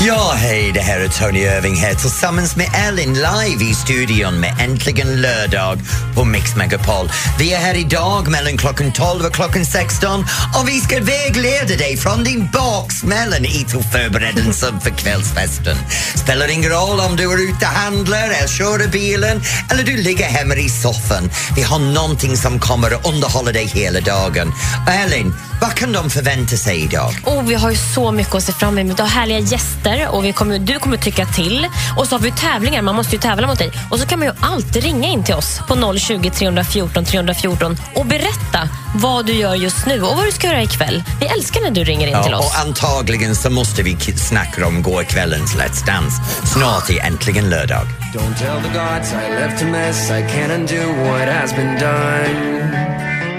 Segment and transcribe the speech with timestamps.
[0.00, 4.54] Ja, hej, det här är Tony Irving här tillsammans med Ellen live i studion med
[4.60, 5.78] Äntligen lördag
[6.14, 7.10] på Mix Megapol.
[7.38, 10.20] Vi är här idag mellan klockan 12 och klockan 16
[10.60, 15.76] och vi ska vägleda dig från din baksmällan i till förberedelsen för kvällsfesten.
[16.14, 20.24] Spelar ingen roll om du är ute och handlar eller kör bilen eller du ligger
[20.24, 21.30] hemma i soffan.
[21.56, 24.52] Vi har någonting som kommer att underhålla dig hela dagen.
[24.88, 27.14] Ellen, vad kan de förvänta sig idag?
[27.24, 28.98] Oh, vi har ju så mycket att se fram emot.
[28.98, 31.66] Vi har härliga gäster och vi kommer, du kommer tycka till.
[31.96, 33.72] Och så har vi tävlingar, man måste ju tävla mot dig.
[33.90, 38.06] Och så kan man ju alltid ringa in till oss på 020 314 314 och
[38.06, 41.02] berätta vad du gör just nu och vad du ska göra ikväll.
[41.20, 42.54] Vi älskar när du ringer in till Ja, oss.
[42.54, 46.22] och antagligen så måste vi snacka om gårkvällens Let's Dance.
[46.52, 47.86] Snart är äntligen lördag.
[48.14, 50.10] Don't tell the gods I left a mess.
[50.10, 52.70] I can't undo what has been done.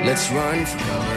[0.05, 1.14] Let's run for cover.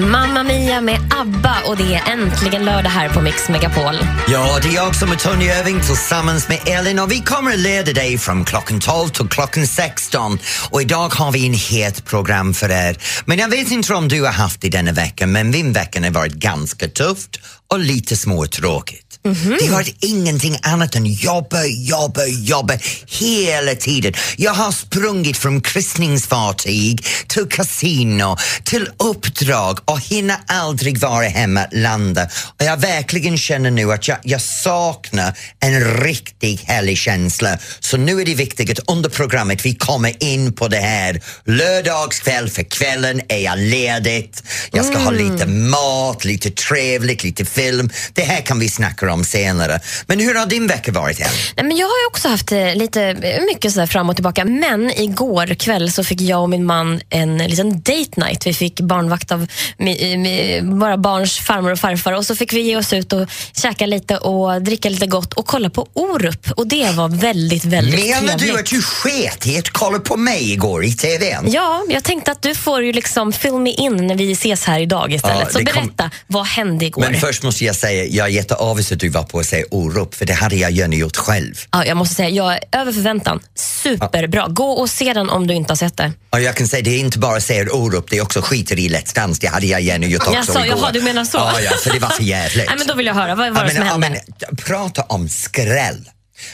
[0.00, 3.94] Mamma Mia med ABBA och det är äntligen lördag här på Mix Megapol.
[4.28, 7.58] Ja, det är jag som är Tony Irving tillsammans med Elin och vi kommer att
[7.58, 10.38] leda dig från klockan 12 till klockan 16
[10.70, 12.98] och idag har vi en het program för er.
[13.24, 16.10] Men jag vet inte om du har haft det denna vecka men min vecka har
[16.10, 19.05] varit ganska tufft och lite småtråkigt.
[19.32, 24.12] Det har varit ingenting annat än jobba, jobba, jobba hela tiden.
[24.36, 32.28] Jag har sprungit från kryssningsfartyg till kasino till uppdrag och hinner aldrig vara hemma landa.
[32.58, 37.58] Och jag verkligen känner nu att jag, jag saknar en riktig härlig känsla.
[37.80, 41.20] Så nu är det viktigt att under programmet vi kommer in på det här.
[41.44, 44.42] Lördagskväll för kvällen är jag ledigt.
[44.72, 47.90] Jag ska ha lite mat, lite trevligt, lite film.
[48.12, 49.80] Det här kan vi snacka om senare.
[50.06, 51.18] Men hur har din vecka varit?
[51.18, 51.28] Nej,
[51.66, 54.44] men jag har också haft eh, lite eh, mycket sådär fram och tillbaka.
[54.44, 58.46] Men igår kväll så fick jag och min man en liten date night.
[58.46, 59.46] Vi fick barnvakt av
[59.78, 63.28] mi, mi, våra barns farmor och farfar och så fick vi ge oss ut och
[63.62, 66.50] käka lite och dricka lite gott och kolla på Orup.
[66.56, 68.54] Och det var väldigt, väldigt Menar trevligt.
[68.54, 71.44] du att du sket i att kolla på mig igår i TVn?
[71.52, 74.80] Ja, jag tänkte att du får ju liksom fill me in när vi ses här
[74.80, 75.38] idag istället.
[75.40, 77.02] Ja, så det kom- berätta, vad hände igår?
[77.02, 80.14] Men först måste jag säga, jag är jätteavis att du var på att säga Orup,
[80.14, 81.54] för det hade jag gärna gjort själv.
[81.72, 83.40] Ja, jag måste säga, jag är över förväntan.
[83.54, 84.46] Superbra.
[84.48, 86.12] Gå och se den om du inte har sett det.
[86.30, 88.88] Och jag kan säga, det är inte bara säga Orup, det är också skiter i
[88.88, 90.78] Let's Dance, det hade jag gärna gjort också Jaså, igår.
[90.80, 91.38] jaha, du menar så?
[91.38, 92.66] Ja, ja, för det var för jävligt.
[92.68, 94.20] Nej, men då vill jag höra, vad var det som men, hände?
[94.48, 96.10] men, prata om skräll.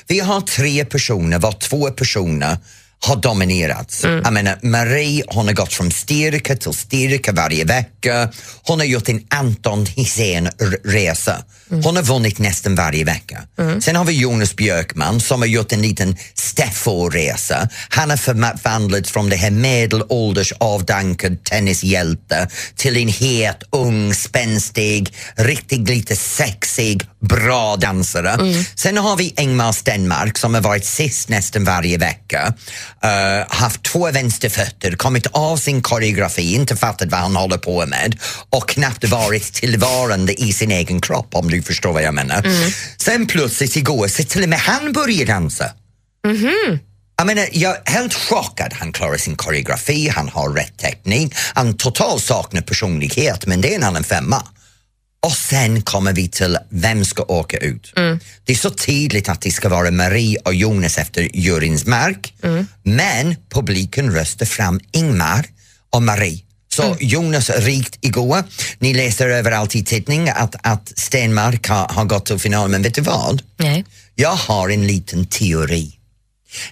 [0.06, 2.56] Vi har tre personer, var två personer
[3.04, 4.04] har dominerats.
[4.04, 4.20] Mm.
[4.24, 8.28] Jag menar, Marie hon har gått från styrka till styrka varje vecka.
[8.62, 11.44] Hon har gjort en Anton Hisén-resa.
[11.70, 11.84] Mm.
[11.84, 13.42] Hon har vunnit nästan varje vecka.
[13.80, 17.68] Sen har vi Jonas Björkman som har gjort en liten Steffo-resa.
[17.88, 25.88] Han har förvandlats från det här medelålders avdankad tennishjälte till en het, ung, spänstig, riktigt
[25.88, 28.54] lite sexig, bra dansare.
[28.74, 32.54] Sen har vi Ingmar Stenmark som har varit sist nästan varje vecka.
[33.04, 38.18] Uh, haft två vänsterfötter, kommit av sin koreografi, inte fattat vad han håller på med
[38.50, 42.42] och knappt varit tillvarande i sin egen kropp om du förstår vad jag menar.
[42.96, 45.70] Sen plötsligt igår så till och med han började dansa.
[47.16, 48.72] Jag menar, jag är helt chockad.
[48.72, 53.76] Han klarar sin koreografi, han har rätt teknik, han totalt saknar personlighet men det är
[53.76, 54.42] en annan femma.
[55.26, 57.92] Och sen kommer vi till vem ska åka ut.
[58.44, 62.34] Det är så tydligt att det ska vara Marie och Jonas efter juryns mark
[62.82, 65.46] men publiken röstar fram Ingmar
[65.90, 66.40] och Marie.
[66.68, 68.44] Så Jonas rikt igår.
[68.78, 72.94] Ni läser överallt i tidningen att, att Stenmark har, har gått till final men vet
[72.94, 73.42] du vad?
[73.56, 73.84] Nej.
[74.14, 75.98] Jag har en liten teori.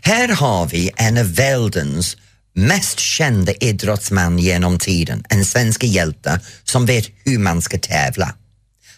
[0.00, 2.16] Här har vi en av världens
[2.54, 8.34] mest kända idrottsmän genom tiden, en svensk hjälte som vet hur man ska tävla.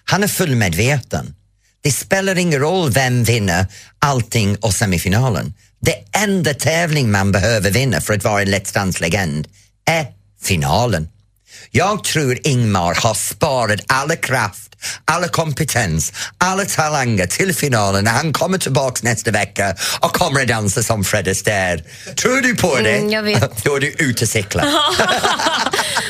[0.04, 1.34] Han är fullmedveten.
[1.82, 3.66] Det spelar ingen roll vem vinner
[3.98, 5.54] allting och semifinalen.
[5.80, 9.47] Det enda tävling man behöver vinna för att vara en Let's Dance-legend
[9.84, 10.06] är
[10.42, 11.09] finalen.
[11.71, 14.72] Jag tror Ingmar har sparat alla kraft,
[15.04, 20.48] alla kompetens, alla talanger till finalen när han kommer tillbaks nästa vecka och kommer att
[20.48, 21.82] dansa som Fred Astaire.
[22.16, 22.96] Tror du på det?
[22.96, 23.64] Mm, jag vet.
[23.64, 24.64] Då är du ute och cyklar.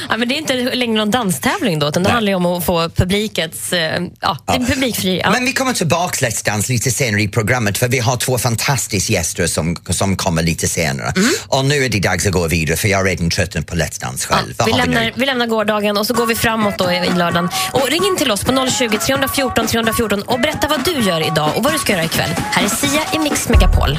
[0.09, 2.15] Ja, men det är inte längre någon danstävling då, utan det Nej.
[2.15, 3.73] handlar om att få publikets...
[3.73, 5.21] eh, Ja, är publikfri.
[5.25, 5.31] Ja.
[5.31, 9.13] Men vi kommer tillbaka Let's Dance lite senare i programmet för vi har två fantastiska
[9.13, 11.13] gäster som, som kommer lite senare.
[11.17, 11.31] Mm.
[11.49, 14.01] Och nu är det dags att gå vidare för jag är redan tröttnat på Let's
[14.01, 14.55] Dance Ja, själv.
[14.59, 15.13] Vad vi, lämnar, nu?
[15.17, 17.49] vi lämnar gårdagen och så går vi framåt då i i lördagen.
[17.73, 21.51] Och ring in till oss på 020 314 314 och berätta vad du gör idag
[21.57, 22.31] och vad du ska göra ikväll.
[22.31, 23.99] Här är Sia i Mix Megapol.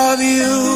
[0.00, 0.67] Of you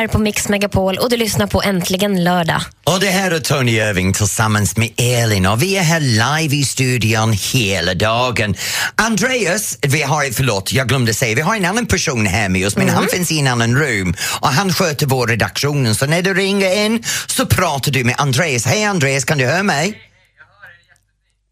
[0.00, 2.62] här på Mix Megapol och du lyssnar på Äntligen lördag.
[2.84, 6.64] Och det här är Tony Irving tillsammans med Elin och vi är här live i
[6.64, 8.54] studion hela dagen.
[8.94, 12.76] Andreas, vi har, förlåt, jag glömde säga, vi har en annan person här med oss
[12.76, 16.34] men han finns i en annan room och han sköter vår redaktion så när du
[16.34, 18.66] ringer in så pratar du med Andreas.
[18.66, 20.09] Hej Andreas, kan du höra mig?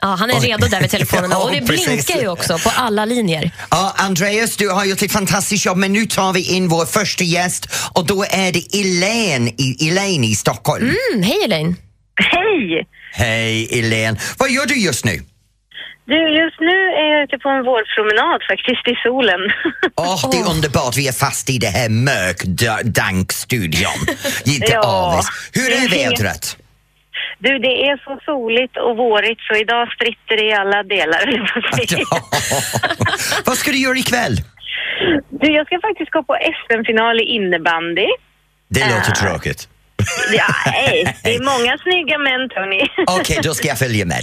[0.00, 0.46] Ja, han är Oj.
[0.48, 1.86] redo där vid telefonen Ja, och det precis.
[1.86, 3.50] blinkar ju också på alla linjer.
[3.70, 7.24] Ja, Andreas, du har gjort ett fantastiskt jobb men nu tar vi in vår första
[7.24, 10.84] gäst och då är det Elaine i, Elaine i Stockholm.
[11.12, 11.76] Mm, hej Elaine.
[12.20, 12.86] Hej!
[13.12, 15.22] Hej Elaine, vad gör du just nu?
[16.06, 19.40] Du, just nu är jag ute på en vårpromenad faktiskt, i solen.
[19.96, 20.96] Åh, det är underbart.
[20.96, 23.90] Vi är fast i det här mörkdankstudion.
[24.44, 25.26] Inte Ja, av oss.
[25.52, 26.56] Hur det är vädret?
[27.38, 31.20] Du, det är så soligt och vårigt så idag spritter det i alla delar,
[31.76, 32.04] säga.
[33.44, 34.36] Vad ska du göra ikväll?
[35.40, 38.06] Du, jag ska faktiskt gå på SM-final i innebandy.
[38.70, 39.14] Det låter Ah.
[39.14, 39.68] tråkigt.
[40.32, 42.82] Ja, nej, det är många snygga män, Tony.
[43.20, 44.22] Okej, då ska jag följa med.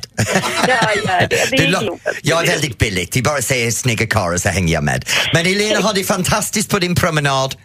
[0.67, 1.51] Ja, gör det.
[1.51, 2.07] Det är lo- klokt.
[2.23, 3.12] jag är väldigt billigt.
[3.13, 5.06] De bara säger snygga karlar så hänger jag med.
[5.33, 7.56] Men Elena har det fantastiskt på din promenad.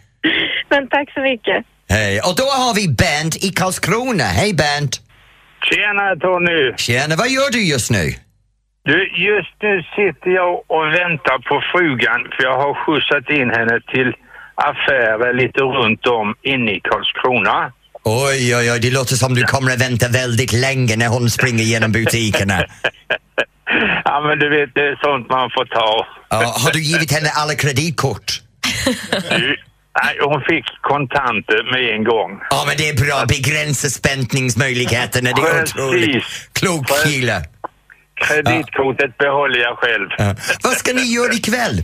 [0.69, 1.65] Men tack så mycket.
[1.89, 2.21] Hej.
[2.21, 4.25] Och då har vi Bernt i Karlskrona.
[4.25, 5.01] Hej Bernt!
[5.69, 6.77] Tjena Tony!
[6.77, 8.15] Tjena, vad gör du just nu?
[8.85, 8.99] Du,
[9.31, 14.13] just nu sitter jag och väntar på frugan för jag har skjutsat in henne till
[14.55, 17.73] affärer lite runt om inne i Karlskrona.
[18.05, 21.65] Oj, oj, oj, det låter som du kommer att vänta väldigt länge när hon springer
[21.65, 22.65] genom butikerna.
[24.05, 26.07] Ja men du vet, det är sånt man får ta.
[26.31, 28.43] Ja, har du givit henne alla kreditkort?
[29.31, 29.57] Du,
[30.03, 32.41] nej, hon fick kontanter med en gång.
[32.51, 33.25] Ja, men det är bra.
[33.29, 35.31] Begränsa spänningsmöjligheterna.
[35.33, 36.25] Det är otroligt.
[36.53, 37.43] Klok kille.
[38.15, 40.09] Kreditkortet behåller jag själv.
[40.19, 40.35] Ja.
[40.63, 41.83] Vad ska ni göra ikväll?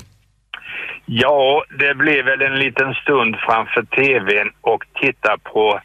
[1.06, 5.80] Ja, det blir väl en liten stund framför tvn och titta på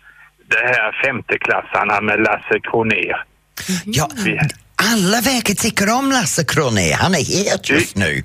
[0.47, 3.23] det här femteklassarna med Lasse Kronér.
[3.85, 4.39] Ja, Vi-
[4.75, 6.93] alla verkar tycka om Lasse Kronér.
[6.93, 8.23] Han är het just nu.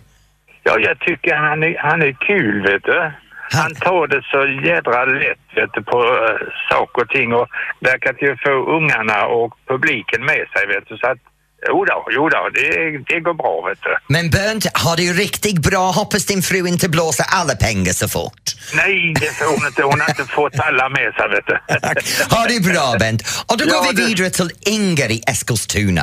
[0.63, 3.13] Ja, jag tycker han är, han är kul, vet du.
[3.51, 6.39] Han tar det så jädra lätt vet du, på uh,
[6.71, 7.49] saker och ting och
[7.81, 10.97] verkar till få ungarna och publiken med sig, vet du.
[10.97, 11.19] Så att,
[11.69, 13.97] jo då, jo då, det, det går bra, vet du.
[14.15, 15.91] Men Bernt, har du riktigt bra?
[15.91, 18.43] Hoppas din fru inte blåser alla pengar så fort.
[18.75, 19.83] Nej, det får hon inte.
[19.83, 21.57] Hon har inte fått alla med sig, vet du.
[22.37, 23.23] Ha det bra Bernt.
[23.51, 26.03] Och då går Ja, vi vidare till Inger i Eskilstuna.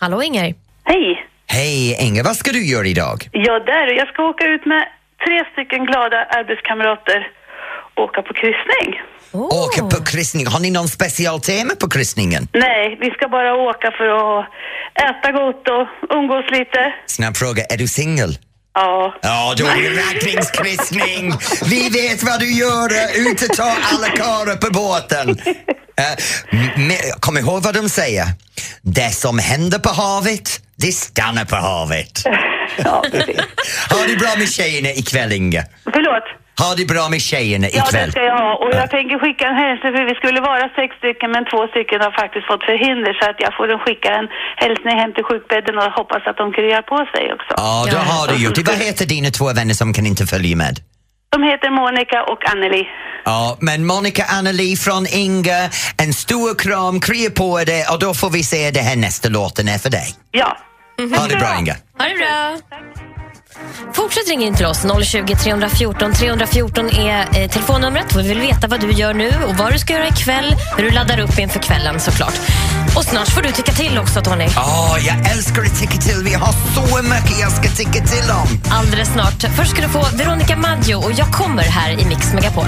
[0.00, 0.54] Hallå Inger.
[0.84, 1.26] Hej!
[1.46, 3.28] Hej Inger, vad ska du göra idag?
[3.32, 3.86] Ja, där.
[3.86, 4.86] Jag ska åka ut med
[5.24, 7.20] tre stycken glada arbetskamrater
[7.96, 8.88] åka på kryssning.
[9.32, 9.64] Oh.
[9.64, 10.46] Åka på kryssning.
[10.46, 12.48] Har ni någon speciell tema på kryssningen?
[12.52, 14.44] Nej, vi ska bara åka för att
[15.08, 16.92] äta gott och umgås lite.
[17.06, 18.38] Snabb fråga, är du singel?
[18.74, 19.14] Ja.
[19.22, 21.32] Ja, då är det raggningskryssning.
[21.70, 22.88] Vi vet vad du gör.
[23.30, 25.28] Ut och ta alla karlar på båten.
[25.98, 28.24] Eh, kom ihåg vad de säger.
[28.82, 32.22] Det som händer på havet, det stannar på havet.
[32.84, 33.40] Ja, precis.
[33.90, 35.62] Ha det bra med tjejerna ikväll, Inge.
[35.96, 36.26] Förlåt?
[36.62, 38.10] Ha det bra med tjejerna Ja, det ikväll.
[38.10, 38.52] ska jag ha.
[38.62, 41.98] Och jag tänker skicka en hälsning för vi skulle vara sex stycken men två stycken
[42.06, 44.26] har faktiskt fått förhinder så att jag får skicka en
[44.64, 47.52] hälsning hem till sjukbädden och hoppas att de kryar på sig också.
[47.62, 48.02] Ja, då Ja.
[48.12, 48.62] har du gjort det.
[48.72, 50.74] Vad heter dina två vänner som kan inte följa med?
[51.34, 52.82] De heter Monica och Anneli.
[53.24, 55.60] Ja, men Monica Anneli från Inga,
[56.02, 59.68] en stor kram, krya på dig och då får vi se det här nästa låten
[59.68, 60.08] är för dig.
[60.30, 60.56] Ja.
[60.98, 61.76] Ha det bra Inga.
[61.98, 62.58] Ha det bra.
[63.92, 64.86] Fortsätt ringa in till oss.
[65.04, 68.16] 020 314 314 är eh, telefonnumret.
[68.16, 70.54] Vi vill veta vad du gör nu och vad du ska göra ikväll.
[70.76, 72.34] Hur du laddar upp inför kvällen såklart.
[72.96, 74.46] Och snart får du tycka till också Tony.
[74.56, 76.24] Åh, jag älskar att tycka till.
[76.24, 78.72] Vi har så mycket jag ska tycka till om.
[78.72, 79.44] Alldeles snart.
[79.56, 82.66] Först ska du få Veronica Maggio och Jag kommer här i Mix Megapol.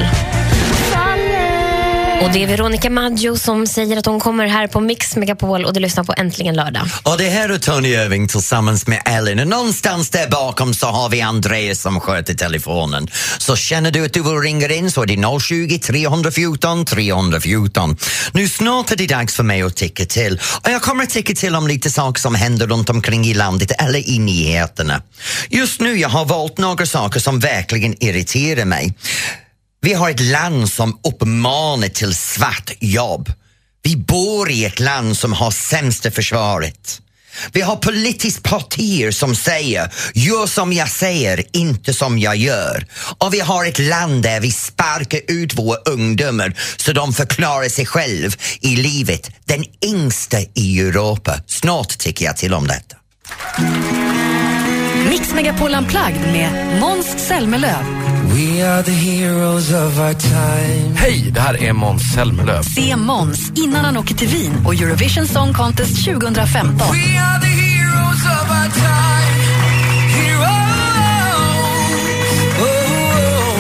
[2.23, 5.73] Och det är Veronica Maggio som säger att hon kommer här på Mix Megapol och
[5.73, 6.83] du lyssnar på Äntligen lördag.
[7.03, 11.09] Och det här är Tony Irving tillsammans med Ellen och någonstans där bakom så har
[11.09, 13.09] vi Andreas som sköter telefonen.
[13.39, 17.97] Så känner du att du vill ringa in så är det 020 314 314.
[18.33, 21.35] Nu snart är det dags för mig att tycka till och jag kommer att tycka
[21.35, 25.03] till om lite saker som händer runt omkring i landet eller i nyheterna.
[25.49, 28.95] Just nu jag har valt några saker som verkligen irriterar mig.
[29.85, 33.33] Vi har ett land som uppmanar till svart jobb.
[33.83, 37.01] Vi bor i ett land som har sämsta försvaret.
[37.53, 42.87] Vi har politiska partier som säger gör som jag säger, inte som jag gör.
[43.19, 47.87] Och vi har ett land där vi sparkar ut våra ungdomar så de förklarar sig
[47.87, 49.31] själv i livet.
[49.45, 51.41] Den yngsta i Europa.
[51.47, 52.97] Snart tycker jag till om detta.
[55.09, 57.77] Mix Megapol Unplugged med Måns Zelmerlöw.
[58.35, 60.97] We are the heroes of our time.
[60.97, 62.63] Hej, det här är Måns Zelmerlöw.
[62.63, 66.77] Se Måns innan han åker till Wien och Eurovision Song Contest 2015.
[66.77, 69.41] We are the heroes of our time.
[70.17, 70.45] Heroes.
[72.61, 73.57] Oh,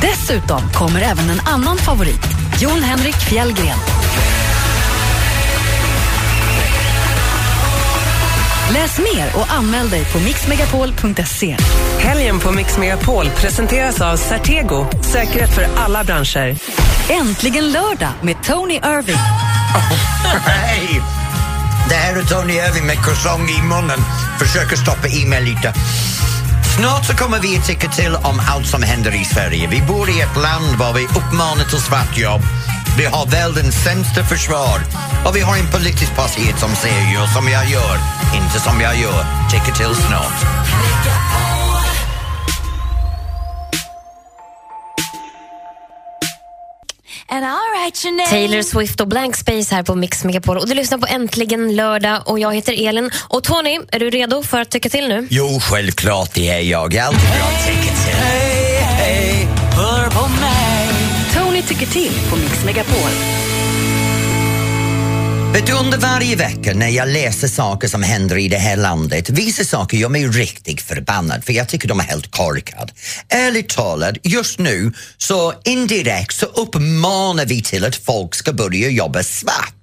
[0.00, 2.20] Dessutom kommer även en annan favorit,
[2.60, 3.95] Jon Henrik Fjällgren.
[8.76, 11.56] Läs mer och anmäl dig på mixmegapol.se.
[11.98, 16.56] Helgen på Mix Megapol presenteras av Certego, säkerhet för alla branscher.
[17.08, 19.16] Äntligen lördag med Tony Irving.
[20.46, 21.00] Hej!
[21.88, 23.98] Det här är Tony Irving med croissant i munnen.
[24.38, 25.74] Försöker stoppa i mig lite.
[26.76, 29.68] Snart så kommer vi att tycka till om allt som händer i Sverige.
[29.70, 32.42] Vi bor i ett land där vi uppmanar till svartjobb.
[32.98, 34.78] Vi har världens sämsta försvar
[35.26, 37.96] och vi har en politisk parti som säger gör som jag gör,
[38.40, 39.24] inte som jag gör.
[39.50, 40.38] Tycker till snart.
[48.30, 50.58] Taylor Swift och Blank Space här på Mix Megapol.
[50.58, 53.10] Och du lyssnar på Äntligen lördag och jag heter Elin.
[53.28, 55.26] Och Tony, är du redo för att tycka till nu?
[55.30, 56.94] Jo, självklart det är jag.
[56.94, 58.16] Jag är alltid bra att tycka till.
[61.34, 63.10] Tony tycker till på Mix Megapol.
[65.56, 69.30] Vet du, under varje vecka när jag läser saker som händer i det här landet,
[69.30, 72.92] vissa saker gör mig riktigt förbannad för jag tycker de är helt korkade.
[73.28, 79.22] Ärligt talat, just nu så indirekt så uppmanar vi till att folk ska börja jobba
[79.22, 79.75] svart.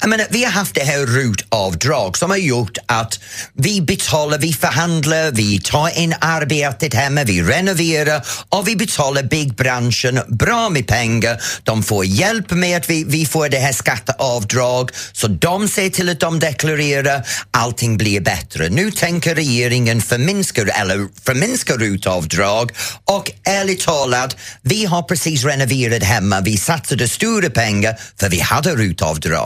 [0.00, 3.20] Jag menar, vi har haft det här rutavdrag som har gjort att
[3.54, 10.20] vi betalar, vi förhandlar, vi tar in arbetet hemma, vi renoverar och vi betalar byggbranschen
[10.28, 11.42] bra med pengar.
[11.62, 16.08] De får hjälp med att vi, vi får det här skatteavdrag så de ser till
[16.08, 18.68] att de deklarerar, allting blir bättre.
[18.68, 22.72] Nu tänker regeringen förminska, eller förminska rutavdrag
[23.04, 28.76] och ärligt talat, vi har precis renoverat hemma, vi satsade stora pengar för vi hade
[28.76, 29.39] rutavdrag.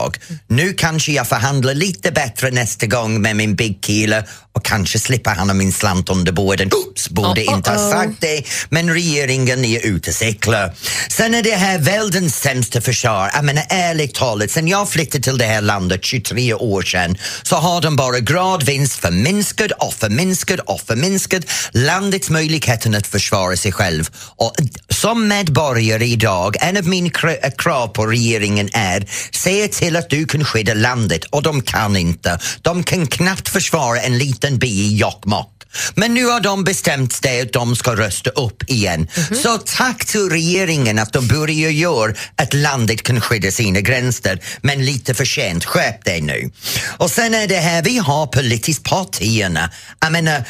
[0.47, 4.23] Nu kanske jag förhandlar lite bättre nästa gång med min big kille
[4.55, 6.73] och kanske slipper han ha min slant under bordet.
[6.73, 7.91] Oops, borde Oh, oh, inte ha oh.
[7.91, 10.73] sagt det, men regeringen är ute och cyklar.
[11.09, 13.31] Sen är det här världens sämsta försvar.
[13.33, 17.55] Jag menar ärligt talat, sen jag flyttade till det här landet 23 år sedan så
[17.55, 24.09] har de bara gradvis förminskat och förminskat och förminskat landets möjligheter att försvara sig själv.
[24.15, 24.55] Och
[24.89, 30.25] som medborgare idag, en av mina kra- krav på regeringen är se till att du
[30.25, 32.39] kan skydda landet och de kan inte.
[32.61, 35.55] De kan knappt försvara en liten by i Jokkmokk.
[35.95, 39.07] Men nu har de bestämt sig att de ska rösta upp igen.
[39.43, 44.39] Så tack till regeringen att de börjar göra att landet kan skydda sina gränser.
[44.61, 46.51] Men lite för sent, skärp dig nu.
[46.97, 49.69] Och sen är det här, vi har politiskt partierna.
[49.99, 50.43] Jag menar,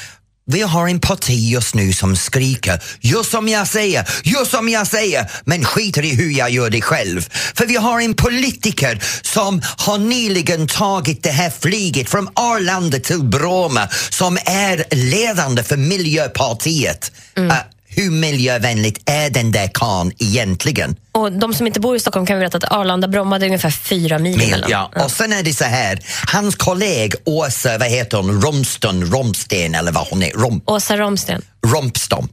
[0.48, 4.88] vi har en parti just nu som skriker gör som jag säger, gör som jag
[4.88, 7.30] säger men skiter i hur jag gör det själv.
[7.56, 13.24] För vi har en politiker som har nyligen tagit det här flyget från Arlanda till
[13.24, 17.12] Bromma som är ledande för Miljöpartiet.
[17.40, 17.54] Uh,
[17.88, 20.96] hur miljövänligt är den där karln egentligen?
[21.16, 24.20] Och de som inte bor i Stockholm kan veta att Arlanda-Bromma det är ungefär fyra
[24.20, 24.70] mil Mil, emellan.
[24.72, 24.92] ja.
[25.04, 29.92] Och sen är det så här, hans kollega Åsa, vad heter hon, Romston, Romsten eller
[29.92, 31.42] vad hon är, Rom, Åsa Romsten.
[31.66, 32.32] Rompstomp.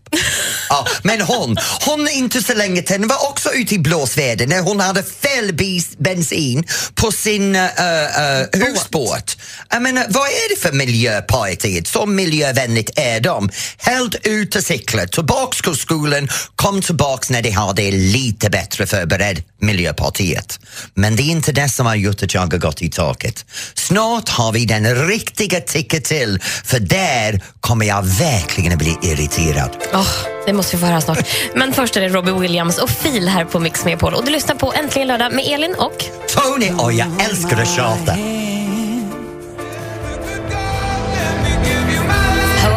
[0.69, 4.61] ja, men hon, hon är inte så länge sedan var också ute i blåsväder när
[4.61, 5.53] hon hade fel
[5.99, 9.37] bensin på sin uh, uh, husbåt.
[9.71, 11.87] Jag menar, vad är det för miljöpartiet?
[11.87, 13.51] Så miljövänligt är de.
[13.79, 18.72] Helt ute och cykla, tillbaks till skolan, kom tillbaks när de har det lite bättre
[18.75, 20.61] förberedd, Miljöpartiet.
[20.95, 23.45] Men det är inte det som har gjort att jag har gått i taket.
[23.75, 29.71] Snart har vi den riktiga ticka till, för där kommer jag verkligen att bli irriterad.
[29.95, 30.13] Åh,
[30.47, 31.29] det måste vi få höra snart.
[31.55, 34.15] Men först är det Robbie Williams och Fil här på Mix Megapol.
[34.15, 36.05] Och du lyssnar på Äntligen lördag med Elin och...
[36.29, 38.17] Tony, och jag älskar att tjata.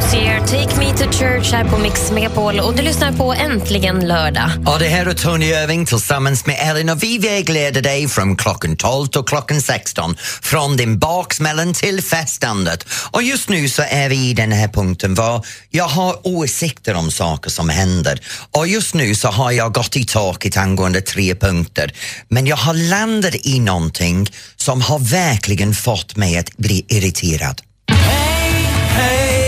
[0.05, 2.59] Hosier, Take Me To Church här på Mix Megapol.
[2.59, 4.51] Och du lyssnar på Äntligen lördag.
[4.65, 8.75] Och det här är Tony Irving tillsammans med Ellen och vi vägleder dig från klockan
[8.75, 12.87] 12 till klockan 16 från din baksmällan till festandet.
[13.11, 17.11] Och just nu så är vi i den här punkten var jag har åsikter om
[17.11, 18.19] saker som händer
[18.51, 21.93] och just nu så har jag gått i taket angående tre punkter
[22.27, 27.61] men jag har landat i någonting som har verkligen fått mig att bli irriterad.
[27.87, 29.44] Tony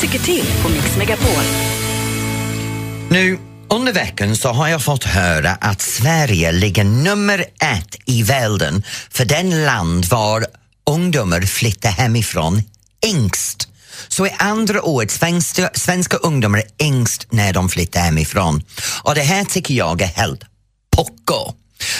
[0.00, 1.44] tycker till på Mix Megapol.
[3.08, 3.38] Nu,
[3.68, 9.24] under veckan så har jag fått höra att Sverige ligger nummer ett i världen för
[9.24, 10.46] den land var
[10.90, 12.62] ungdomar flyttar hemifrån
[13.06, 13.68] ängst.
[14.08, 18.62] Så i andra ord, svenska, svenska ungdomar är ängst när de flyttar hemifrån.
[19.02, 20.42] Och det här tycker jag är helt
[20.96, 21.54] pocko.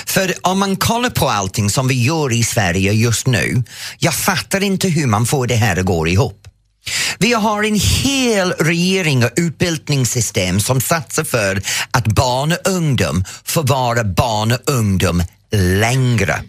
[0.07, 3.63] För om man kollar på allting som vi gör i Sverige just nu,
[3.99, 6.47] jag fattar inte hur man får det här att gå ihop.
[7.19, 13.63] Vi har en hel regering och utbildningssystem som satsar för att barn och ungdom får
[13.63, 15.23] vara barn och ungdom
[15.53, 16.43] längre.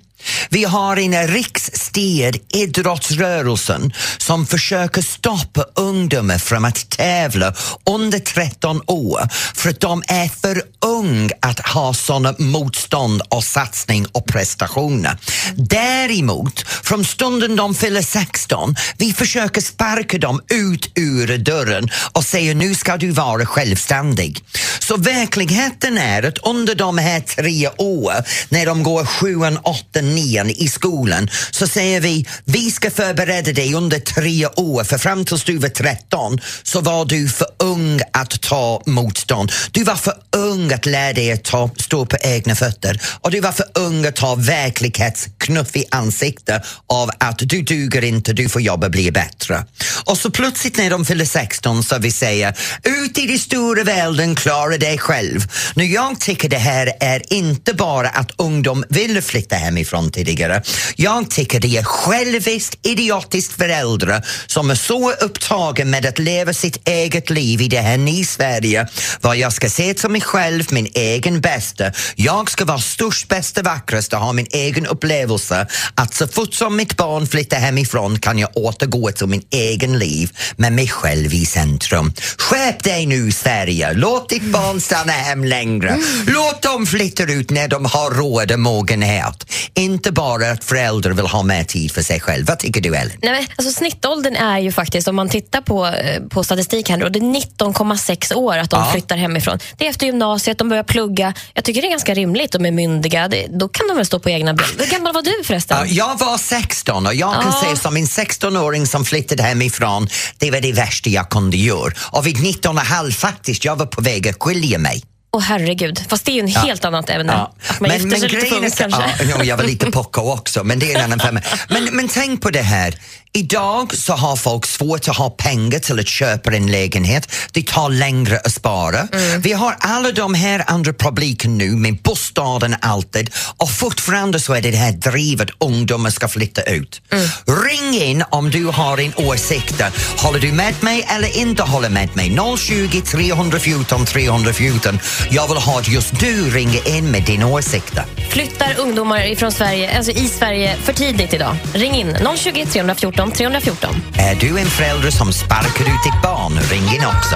[0.50, 7.54] Vi har en riksstyrd idrottsrörelsen, som försöker stoppa ungdomar från att tävla
[7.90, 14.06] under 13 år för att de är för unga att ha sådana motstånd och satsning
[14.12, 15.18] och prestationer.
[15.56, 22.54] Däremot, från stunden de fyller 16, vi försöker sparka dem ut ur dörren och säga
[22.54, 24.44] nu ska du vara självständig.
[24.80, 30.50] Så verkligheten är att under de här tre åren, när de går sjuan, åttan, nian
[30.50, 35.44] i skolan, så säger vi vi ska förbereda dig under tre år för fram tills
[35.44, 39.51] du var 13 så var du för ung att ta motstånd.
[39.72, 43.39] Du var för ung att lära dig att ta, stå på egna fötter och du
[43.39, 48.62] var för ung att ta verklighetsknuff i ansiktet av att du duger inte, du får
[48.62, 49.65] jobba bli bättre.
[50.06, 54.36] Och så plötsligt när de fyller 16 så vi säger ut i den stora världen,
[54.36, 55.48] klara dig själv.
[55.75, 60.63] Nu jag tycker det här är inte bara att ungdom vill flytta hemifrån tidigare.
[60.96, 66.88] Jag tycker det är själviskt, idiotiskt föräldrar som är så upptagna med att leva sitt
[66.88, 68.88] eget liv i det här ny Sverige.
[69.22, 71.91] Vad jag ska se till mig själv, min egen bästa.
[72.15, 75.67] Jag ska vara störst, bästa, vackrast och ha min egen upplevelse.
[75.96, 80.31] Att så fort som mitt barn flyttar hemifrån kan jag återgå till min egen liv
[80.55, 82.13] med mig själv i centrum.
[82.38, 83.93] Skärp dig nu Sverige!
[83.93, 85.98] Låt ditt barn stanna hem längre.
[86.27, 89.51] Låt dem flytta ut när de har råd och mogenhet.
[89.91, 92.51] Inte bara att föräldrar vill ha mer tid för sig själva.
[92.51, 93.17] Vad tycker du Ellen?
[93.21, 97.10] Nej, men, alltså, snittåldern är ju faktiskt, om man tittar på, eh, på statistik här,
[97.10, 98.91] det är 19,6 år att de Ja.
[98.91, 99.60] flyttar hemifrån.
[99.77, 101.34] Det är efter gymnasiet, de börjar plugga.
[101.54, 103.27] Jag tycker det är ganska rimligt, de är myndiga.
[103.27, 104.65] Det, då kan de väl stå på egna ben.
[104.80, 105.77] Hur gammal var du förresten?
[105.80, 107.62] Ja, jag var 16 och jag kan Ja.
[107.63, 111.93] säga som en 16-åring som flyttade hemifrån, det var det värsta jag kunde göra.
[111.99, 115.04] Och vid 19 och halv faktiskt, jag var på väg att skilja mig.
[115.34, 117.34] Åh herregud, fast det är ju en helt annat ämne.
[117.34, 117.54] Ja.
[117.70, 119.24] Att man gifter sig lite så- kanske.
[119.30, 121.41] Ja, jag var lite pucko också, men det är en annan femma.
[121.70, 122.96] Men, men tänk på det här.
[123.34, 127.32] Idag så har folk svårt att ha pengar till att köpa en lägenhet.
[127.52, 129.08] Det tar längre att spara.
[129.13, 129.41] Mm.
[129.41, 134.62] Vi har alla de här andra problemen nu med bostaden alltid och fortfarande så är
[134.62, 137.02] det det här drivet ungdomar ska flytta ut.
[137.12, 137.28] Mm.
[137.46, 139.82] Ring in om du har en åsikt.
[140.17, 142.38] Håller du med mig eller inte håller med mig?
[142.58, 145.00] 020 314 314.
[145.30, 147.94] Jag vill ha att just du ringer in med din åsikt.
[148.30, 151.56] Flyttar ungdomar ifrån Sverige, alltså i Sverige för tidigt idag?
[151.74, 153.95] Ring in 020 314 314.
[154.17, 156.60] Är du en förälder som sparkar ut ditt barn?
[156.71, 157.36] Ring in också.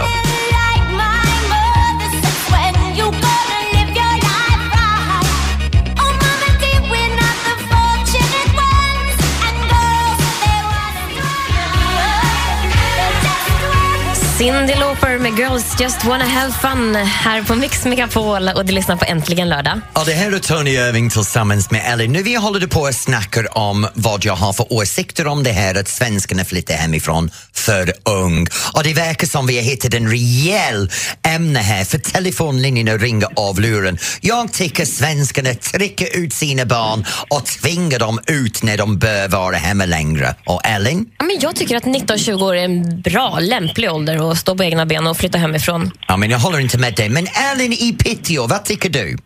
[14.38, 18.96] Cyndi Lauper med Girls Just Wanna Have Fun här på Mix Megapol och du lyssnar
[18.96, 19.82] på Äntligen lördag.
[19.94, 22.08] Ja, det här är Tony Irving tillsammans med Ellie.
[22.08, 25.76] Nu vi håller på att snacka om vad jag har för åsikter om det här
[25.76, 28.48] att svenskarna flyttar hemifrån för ung.
[28.74, 30.92] Och det verkar som vi har hittat en rejäl
[31.24, 33.98] ämne här för telefonlinjerna ringer av luren.
[34.22, 39.56] Jag tycker svenskarna trycker ut sina barn och tvingar dem ut när de bör vara
[39.56, 40.36] hemma längre.
[40.46, 41.06] Och Ellen?
[41.18, 44.64] Ja, men jag tycker att 19-20 år är en bra, lämplig ålder att stå på
[44.64, 45.92] egna ben och flytta hemifrån.
[46.08, 47.10] Ja, men jag håller inte med dig.
[47.10, 49.18] Men Ellen i Piteå, vad tycker du?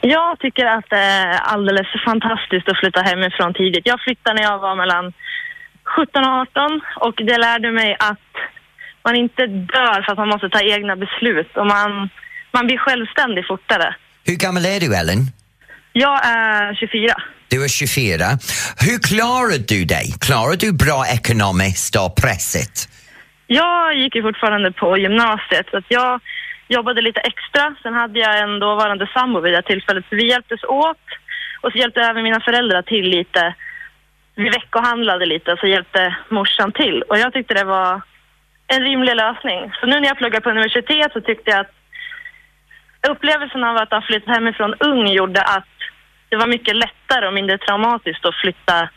[0.00, 3.86] Jag tycker att det är alldeles fantastiskt att flytta hemifrån tidigt.
[3.86, 5.12] Jag flyttade när jag var mellan
[5.96, 8.30] 17 och 18 och det lärde mig att
[9.04, 11.90] man inte dör för att man måste ta egna beslut och man,
[12.52, 13.94] man blir självständig fortare.
[14.24, 15.20] Hur gammal är du, Ellen?
[15.92, 17.14] Jag är 24.
[17.48, 18.24] Du är 24.
[18.86, 20.14] Hur klarar du dig?
[20.20, 22.88] Klarar du bra ekonomiskt och pressigt?
[23.52, 26.20] Jag gick ju fortfarande på gymnasiet så att jag
[26.68, 27.74] jobbade lite extra.
[27.82, 31.06] Sen hade jag en dåvarande sambo vid det tillfället så vi hjälptes åt
[31.60, 33.54] och så hjälpte även mina föräldrar till lite.
[34.34, 38.00] Vi veckohandlade lite och så hjälpte morsan till och jag tyckte det var
[38.66, 39.72] en rimlig lösning.
[39.80, 41.74] Så nu när jag pluggar på universitet så tyckte jag att
[43.10, 45.74] upplevelsen av att ha flyttat hemifrån ung gjorde att
[46.28, 48.88] det var mycket lättare och mindre traumatiskt att flytta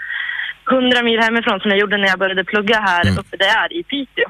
[0.71, 3.73] 100 mil hemifrån som jag gjorde när jag började plugga här uppe där jag är
[3.73, 4.29] i Piteå.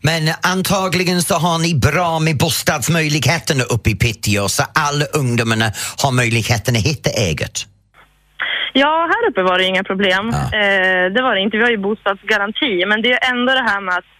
[0.00, 5.72] Men antagligen så har ni bra med bostadsmöjligheterna uppe i Piteå så alla ungdomarna
[6.02, 7.66] har möjligheten att hitta eget.
[8.72, 10.28] Ja, här uppe var det inga problem.
[10.28, 11.56] Eh, det var det inte.
[11.56, 12.86] Vi har ju bostadsgaranti.
[12.86, 14.13] Men det är ändå det här med att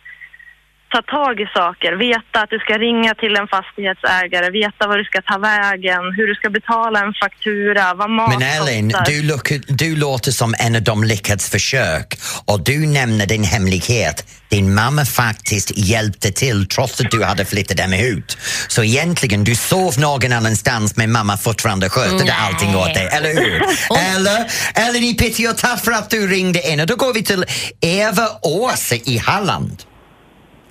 [0.94, 1.90] ta tag i saker.
[2.08, 4.46] Veta att du ska ringa till en fastighetsägare.
[4.50, 6.02] Veta var du ska ta vägen.
[6.16, 7.94] Hur du ska betala en faktura.
[7.94, 12.08] Vad mat Men Elin, du, look, du låter som en av de lyckats försök
[12.44, 14.18] och du nämner din hemlighet.
[14.48, 18.38] Din mamma faktiskt hjälpte till trots att du hade flyttat dem ut.
[18.68, 22.34] Så egentligen, du sov någon annanstans men mamma fortfarande skötte Nej.
[22.40, 23.62] allting åt dig, eller hur?
[24.16, 24.46] eller?
[24.74, 27.44] Elin i Piteå, tack för att du ringde in och då går vi till
[27.80, 29.82] Eva Åse i Halland.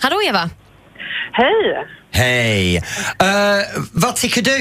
[0.04, 0.44] Hallå Eva!
[1.32, 1.88] Hej!
[2.12, 2.78] Hej!
[3.28, 3.62] Eh,
[4.04, 4.60] vad tycker du?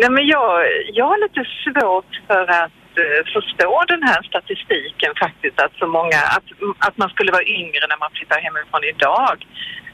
[0.00, 0.50] Nej, men jag,
[0.98, 6.20] jag har lite svårt för att eh, förstå den här statistiken faktiskt, att så många,
[6.36, 6.48] att,
[6.86, 9.36] att man skulle vara yngre när man flyttar hemifrån idag.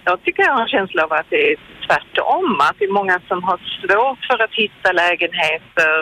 [0.09, 3.17] Jag tycker jag har en känsla av att det är tvärtom, att det är många
[3.31, 5.95] som har svårt för att hitta lägenheter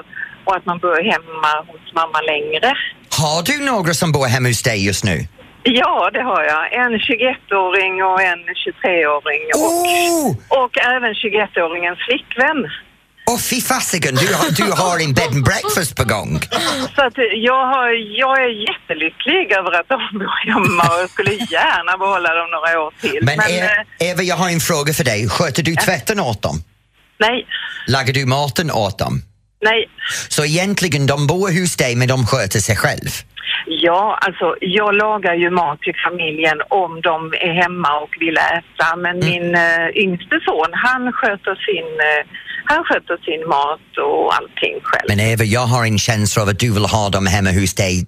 [0.44, 2.68] och att man bor hemma hos mamma längre.
[3.20, 5.18] Har du några som bor hemma hos dig just nu?
[5.62, 6.62] Ja, det har jag.
[6.84, 12.70] En 21-åring och en 23-åring och, och även 21-åringens flickvän.
[13.30, 16.40] Åh fy fasiken, du har, du har en bed and breakfast på gång.
[16.96, 21.32] Så att jag, har, jag är jättelycklig över att de bor hemma och jag skulle
[21.32, 23.18] gärna behålla dem några år till.
[23.22, 25.28] Men, Men, eh, Eva, jag har en fråga för dig.
[25.28, 26.56] Sköter du tvätten åt dem?
[27.18, 27.46] nej,
[27.86, 29.22] Lagar du maten åt dem?
[29.62, 29.88] Nej.
[30.28, 33.10] Så egentligen, de bor hos dig men de sköter sig själv?
[33.66, 38.96] Ja, alltså jag lagar ju mat till familjen om de är hemma och vill äta.
[38.96, 39.28] Men Mm.
[39.30, 42.26] min uh, yngste son, han sköter sin, eh,
[42.64, 45.06] han sköter sin mat och allting själv.
[45.08, 48.06] Men Eva, jag har en känsla av att du vill ha dem hemma hos dig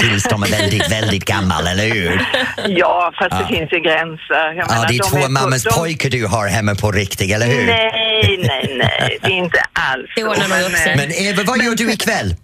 [0.00, 2.28] tills de är väldigt, väldigt gamla, eller hur?
[2.68, 3.38] Ja, fast Ja.
[3.38, 4.34] det finns ju gränser.
[4.34, 7.32] Jag Ja, menar, det är de två mammas de- pojkar du har hemma på riktigt,
[7.34, 7.66] eller hur?
[7.66, 10.48] Nej, nej, nej, det är inte alls Det ordnar så.
[10.54, 10.92] nog upp sig.
[10.92, 12.34] eh, Men Eva, vad gör du ikväll?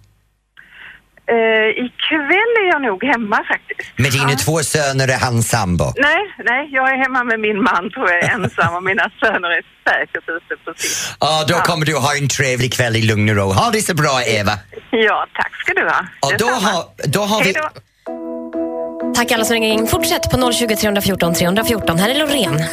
[1.27, 3.97] Eh, ikväll är jag nog hemma faktiskt.
[3.97, 5.93] Med dina två söner och hans sambo?
[5.95, 9.49] Nej, nej, jag är hemma med min man tror jag är ensam och mina söner
[9.49, 11.17] är säkert ute på sitt.
[11.19, 13.51] Ja, då kommer du ha en trevlig kväll i lugn och ro.
[13.51, 14.51] Ha det så bra, Eva.
[14.91, 15.99] Ja, tack ska du ha.
[16.21, 17.45] Och då har, då har vi...
[17.45, 19.13] Hej då.
[19.15, 19.87] Tack alla som ringer in.
[19.87, 21.99] Fortsätt på 020 314 314.
[21.99, 22.63] Här är Loreen.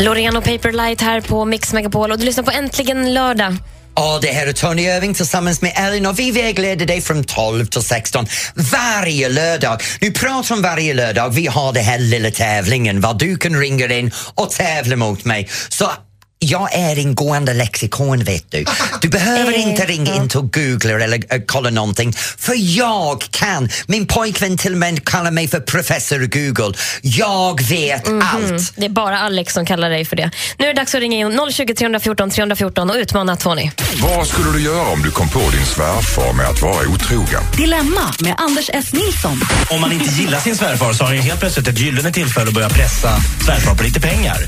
[0.00, 3.56] Loreen och Paperlight här på Mix Megapol och du lyssnar på Äntligen lördag.
[3.94, 7.66] Ja, det här är Tony Irving tillsammans med Ellen och vi vägleder dig från 12
[7.66, 8.26] till 16
[8.72, 9.82] varje lördag.
[10.00, 13.94] Nu pratar om varje lördag, vi har den här lilla tävlingen var du kan ringa
[13.94, 15.48] in och tävla mot mig.
[15.68, 15.90] Så
[16.38, 18.64] jag är en gående lexikon vet du.
[19.00, 23.68] Du behöver inte ringa in till Google eller äh, kolla någonting för jag kan.
[23.86, 26.78] Min pojkvän till och med kallar mig för professor Google.
[27.02, 28.72] Jag vet allt.
[28.76, 30.30] Det är bara Alex som kallar dig för det.
[30.58, 33.70] Nu är det dags att ringa in 020 314 314 och utmana Tony.
[34.02, 37.42] Vad skulle du göra om du kom på din svärfar med att vara otrogen?
[37.56, 38.92] Dilemma med Anders S.
[38.92, 39.40] Nilsson.
[39.70, 42.54] Om man inte gillar sin svärfar så har han helt plötsligt ett gyllene tillfälle att
[42.54, 44.46] börja pressa svärfar på lite pengar.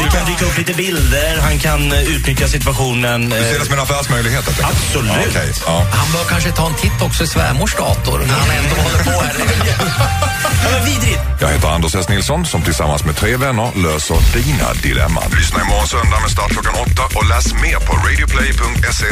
[0.00, 3.30] Det kan dyka upp lite bilder, han kan eh, utnyttja situationen.
[3.30, 4.48] Du ser det som en affärsmöjlighet?
[4.48, 4.66] enkelt?
[4.66, 5.12] Absolut.
[5.12, 5.52] Ja, okej.
[5.66, 5.86] ja.
[5.92, 9.10] Han bör kanske ta en titt också i svärmors dator när han ändå håller på
[9.10, 9.34] här.
[10.62, 11.20] Ja, vidrigt!
[11.40, 12.08] Jag heter Anders S.
[12.08, 15.22] Nilsson som tillsammans med tre vänner löser dina dilemman.
[15.38, 19.06] Lyssna imorgon söndag med start klockan åtta och läs mer på radioplay.se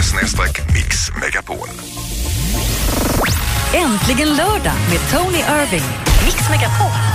[0.74, 1.68] mixmegapol.
[3.74, 5.85] Äntligen lördag med Tony Irving.
[6.24, 7.08] Mix Megapol.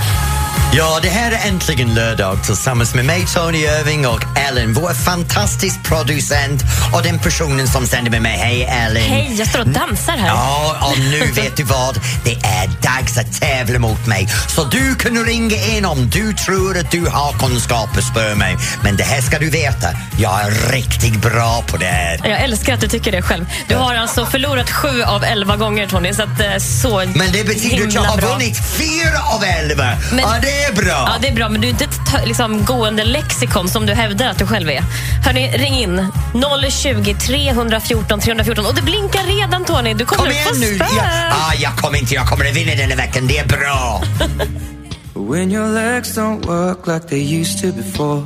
[0.78, 5.84] Ja, det här är äntligen lördag tillsammans med mig, Tony Irving och Ellen, vår fantastisk
[5.84, 6.62] producent
[6.94, 8.38] och den personen som sänder med mig.
[8.38, 9.04] Hej Ellen!
[9.04, 10.28] Hej, jag står och dansar här.
[10.28, 12.00] Ja, och nu vet du vad?
[12.24, 14.28] Det är dags att tävla mot mig.
[14.48, 18.58] Så du kan ringa in om du tror att du har kunskap att spöa mig.
[18.84, 22.20] Men det här ska du veta, jag är riktigt bra på det här.
[22.24, 23.46] Jag älskar att du tycker det själv.
[23.68, 27.44] Du har alltså förlorat sju av elva gånger Tony, så att eh, så Men det
[27.48, 28.30] betyder att jag har bra.
[28.30, 29.98] vunnit fyra av elva.
[30.12, 30.92] Men- ja, det är bra.
[31.08, 34.28] Ja, det är bra, men du är inte ett liksom, gående lexikon som du hävdar
[34.28, 34.84] att du själv är.
[35.26, 36.12] Hörni, ring in
[36.72, 39.94] 020 314 314 och det blinkar redan Tony.
[39.94, 40.76] Du kommer Kom igen få nu!
[40.76, 40.86] spö.
[40.98, 43.28] Ja, ah, jag kommer inte, jag kommer att vinna den här veckan.
[43.28, 44.04] Det är bra.
[45.16, 48.24] When your legs don't work like they used to before.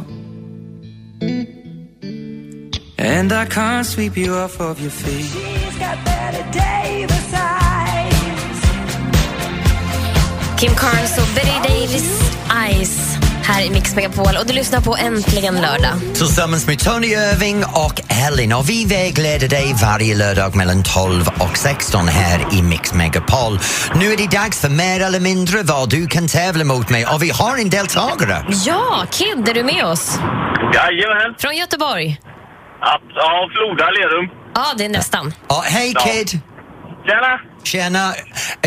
[3.00, 5.58] And I can't sweep you off of your feet.
[10.60, 12.27] Kim Carnes och Betty Davis
[12.68, 15.94] Eyes här i Mix Megapol och du lyssnar på Äntligen lördag.
[16.14, 21.58] Tillsammans med Tony Irving och Ellen och vi vägleder dig varje lördag mellan 12 och
[21.58, 23.60] 16 här i Mix Megapol.
[23.96, 27.24] Nu är det dags för mer eller mindre vad du kan tävla mot mig och
[27.24, 28.46] vi har en deltagare.
[28.66, 30.20] Ja, Kid, är du med oss?
[30.74, 31.36] Jajamän.
[31.40, 32.20] Från Göteborg?
[32.82, 34.30] Ja, ja, Floda, Lerum.
[34.56, 35.34] Ja, det är nästan.
[35.50, 35.94] Ja, hej.
[35.94, 36.40] Kid!
[37.06, 37.40] Tjena!
[37.64, 38.14] Tjena!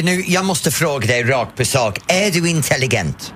[0.02, 1.98] Nu, jag måste fråga dig rakt på sak.
[2.08, 3.34] Är du intelligent?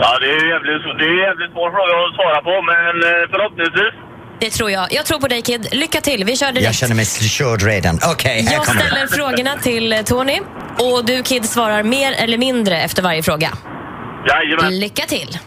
[0.00, 3.94] Ja, det är jävligt, det är jävligt svår fråga att svara på, men eh, förhoppningsvis.
[4.40, 4.92] Det tror jag.
[4.92, 5.68] Jag tror på dig, Kid.
[5.72, 6.24] Lycka till.
[6.24, 6.74] Vi kör Jag direkt.
[6.76, 7.98] känner mig körd redan.
[8.12, 10.38] Okej, här Jag kommer ställer frågorna till eh, Tony
[10.78, 13.48] och du, Kid, svarar mer eller mindre efter varje fråga.
[14.28, 14.80] Jajamän.
[14.80, 15.38] Lycka till!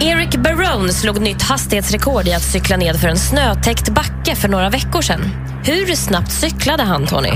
[0.00, 4.70] Eric Barone slog nytt hastighetsrekord i att cykla ned för en snötäckt backe för några
[4.70, 5.20] veckor sedan.
[5.64, 7.30] Hur snabbt cyklade han, Tony?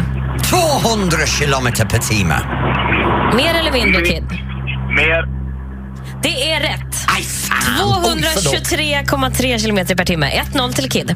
[0.50, 2.34] 200 kilometer per timme.
[3.34, 4.24] Mer eller mindre, Kid?
[4.96, 5.28] Mer.
[6.22, 6.96] Det är rätt.
[7.16, 8.04] Aj, fan!
[8.04, 10.30] 223,3 kilometer per timme.
[10.52, 11.14] 1-0 till Kid.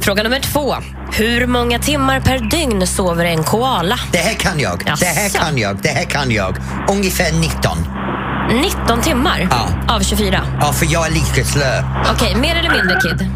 [0.00, 0.74] Fråga nummer två.
[1.12, 3.98] Hur många timmar per dygn sover en koala?
[4.12, 5.38] Det här kan jag, det här Jaså?
[5.38, 6.56] kan jag, det här kan jag.
[6.90, 7.78] Ungefär 19.
[8.86, 9.94] 19 timmar Ja.
[9.94, 10.40] av 24.
[10.60, 11.82] Ja, för jag är lika slö.
[12.14, 13.30] Okej, mer eller mindre, Kid?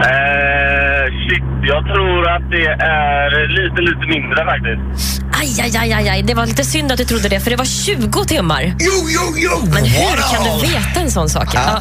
[0.00, 5.22] Eh, shit, jag tror att det är lite, lite mindre faktiskt.
[5.40, 6.22] Aj, aj, aj, aj, aj.
[6.22, 8.62] Det var lite synd att du trodde det, för det var 20 timmar.
[8.78, 9.68] Jo, jo, jo!
[9.74, 10.34] Men hur Wow!
[10.34, 11.48] kan du veta en sån sak?
[11.54, 11.60] Ja.
[11.66, 11.80] Ja.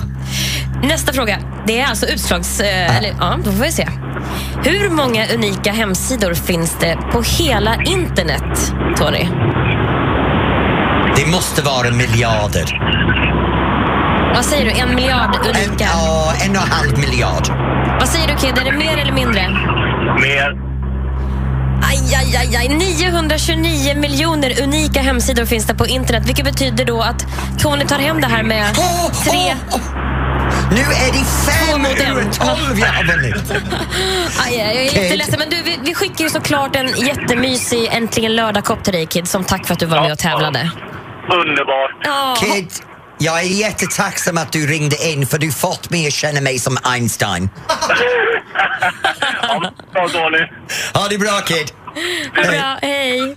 [0.87, 1.37] Nästa fråga.
[1.67, 2.59] Det är alltså utslags...
[2.59, 3.87] Eh, Eller, ja, då får vi se.
[4.63, 9.25] Hur många unika hemsidor finns det på hela internet, Tony?
[11.15, 12.79] Det måste vara miljarder.
[14.39, 14.71] Vad säger du?
[14.79, 15.85] En miljard En, unika?
[15.85, 17.47] ja, en och en halv miljard.
[17.99, 18.57] Vad säger du, Kid?
[18.57, 19.49] Är det mer eller mindre?
[20.21, 20.57] Mer.
[21.89, 22.69] Aj, aj, aj, aj.
[22.69, 27.25] 929 miljoner unika hemsidor finns det på internet, vilket betyder då att
[27.61, 29.55] Tony tar hem det här med tre...
[29.71, 29.79] åh, åh.
[30.71, 32.17] Nu är det fem Två mot en.
[32.17, 33.51] ur tolv jag har vunnit.
[34.45, 35.03] Aj, aj, jag är Kid.
[35.03, 39.27] jätteledsen, men du, vi, vi skickar ju såklart en jättemysig Äntligen lördag-kopp till dig, Kid,
[39.27, 40.71] som tack för att du var med och tävlade.
[41.33, 42.37] Underbart.
[42.39, 42.69] Kid,
[43.19, 46.77] jag är jättetacksam att du ringde in för du fått mig att känna mig som
[46.83, 47.49] Einstein.
[49.41, 50.47] Ja, bra Tony.
[50.93, 51.71] Ha det bra Kid!
[52.33, 53.35] bra, hej!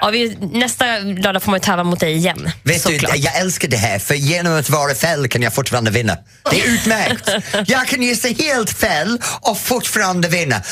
[0.00, 2.50] Ja, vi, nästa lördag får man ju tävla mot dig igen.
[2.62, 6.16] Vet du, jag älskar det här för genom att vara fel kan jag fortfarande vinna.
[6.50, 7.30] Det är utmärkt.
[7.70, 10.62] jag kan gissa helt fel och fortfarande vinna.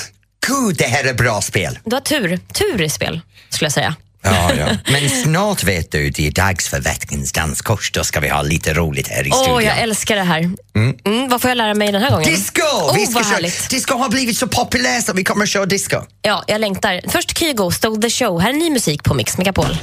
[0.47, 1.79] Gud, det här är bra spel.
[1.85, 2.41] Du har tur.
[2.53, 3.97] Tur i spel, skulle jag säga.
[4.35, 4.67] Ja, ja.
[4.93, 7.91] Men snart vet du, det är dags för veckans danskurs.
[7.93, 9.65] Då ska vi ha lite roligt här i Åh, studion.
[9.65, 10.51] jag älskar det här.
[10.75, 12.25] Mm, vad får jag lära mig den här gången?
[12.31, 12.63] Disco!
[12.63, 13.35] Oh, vi ska vad köra.
[13.35, 13.71] härligt.
[13.71, 15.97] Disco har blivit så populärt så vi kommer att köra disco.
[16.23, 17.01] Ja, jag längtar.
[17.09, 18.41] Först Kygo, Stole the show.
[18.41, 19.79] Här är ny musik på Mix Megapol.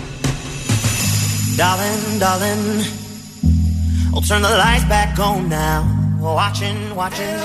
[1.57, 2.85] Darling, darling,
[4.15, 5.85] I'll turn the lights back on now.
[6.21, 7.39] Watching, watching.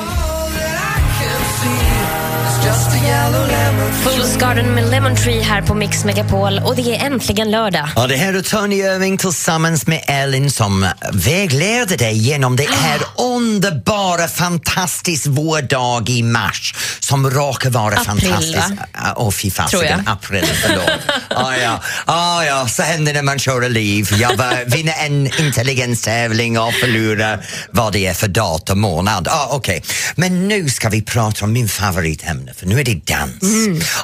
[4.05, 7.89] Fool's Garden med Lemon Tree här på Mix Megapol och det är äntligen lördag.
[7.97, 13.01] Ja, det här är Tony Irving tillsammans med Ellen som vägleder dig genom det här
[13.19, 18.71] underbara, fantastiska vårdag i mars som råkar vara April, fantastiskt.
[18.71, 19.15] va?
[19.17, 20.13] Åh, fy Tror fasiken, jag.
[20.13, 20.91] april, förlåt.
[21.31, 21.81] ah, ja.
[22.05, 24.09] Ah, ja, så händer det när man kör liv.
[24.21, 29.29] Jag var, vinner en intelligenstävling och förlorar vad det är för datum och månad.
[29.31, 29.83] Ah, Okej,
[30.17, 33.43] men nu ska vi prata om min favoritämne för nu är det dans.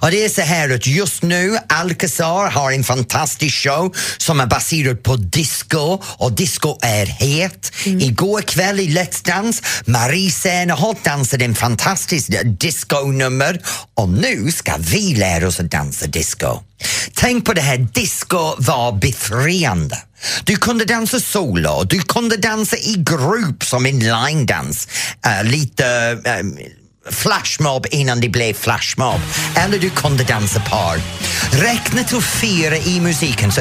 [0.00, 4.46] Och det är så här att just nu Alcazar har en fantastisk show som är
[4.46, 7.72] baserad på disco och disco är het.
[7.84, 13.60] Igår kväll i Let's Dance, Marie Serneholt dansade en fantastisk disco-nummer
[13.94, 16.60] och nu ska vi lära oss att dansa disco.
[17.14, 19.98] Tänk på det här, disco var befriande.
[20.44, 24.88] Du kunde dansa solo, du kunde dansa i grupp som en line-dans.
[25.26, 25.86] Eh, lite
[26.24, 26.58] ehm,
[27.10, 29.20] flashmob innan det blev flashmob.
[29.56, 30.96] Eller du kunde dansa par.
[31.52, 33.52] Räkna till fyra i musiken.
[33.52, 33.60] Så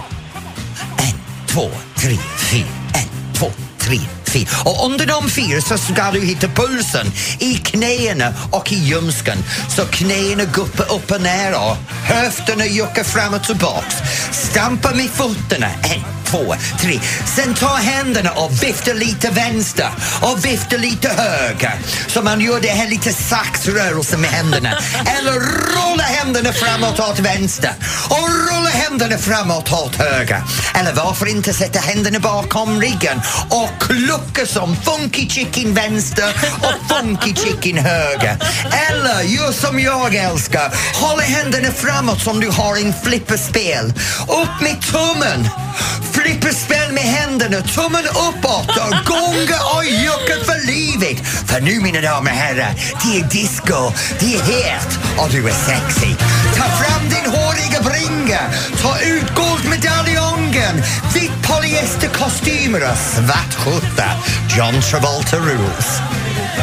[0.97, 2.67] en, två, tre, fyra.
[2.93, 4.47] En, två, tre, fyra.
[4.65, 9.37] Och under de fyra så ska du hitta pulsen i knäna och i ljumsken.
[9.69, 13.95] Så knäna guppar upp och ner och höfterna juckar fram och tillbaks.
[14.31, 15.67] Stampa med fötterna.
[15.67, 16.99] En, två, tre.
[17.35, 19.89] Sen ta händerna och vifta lite vänster
[20.21, 21.73] och vifta lite höger.
[22.07, 24.77] Så man gör det här lite saxrörelsen med händerna.
[25.19, 27.71] Eller rulla händerna framåt åt vänster
[28.09, 30.43] och rulla händerna framåt åt höger.
[30.73, 37.35] Eller varför inte sätta händerna bakom ryggen och klucka som funky chicken vänster och funky
[37.35, 38.37] chicken höger.
[38.89, 43.93] Eller gör som jag älskar, hålla händerna framåt som du har en flipperspel.
[44.27, 45.49] Upp med tummen,
[46.23, 51.27] Flipperspel med händerna, tummen uppåt och gunga och jucka för livet.
[51.47, 55.53] För nu mina damer och herrar, det är disco, det är het och du är
[55.53, 56.15] sexy.
[56.57, 58.39] Ta fram din håriga bringa,
[58.81, 60.75] ta ut guldmedaljongen,
[61.13, 64.09] vitt polyesterkostymer och svart skjorta.
[64.57, 66.01] John Travolta rules.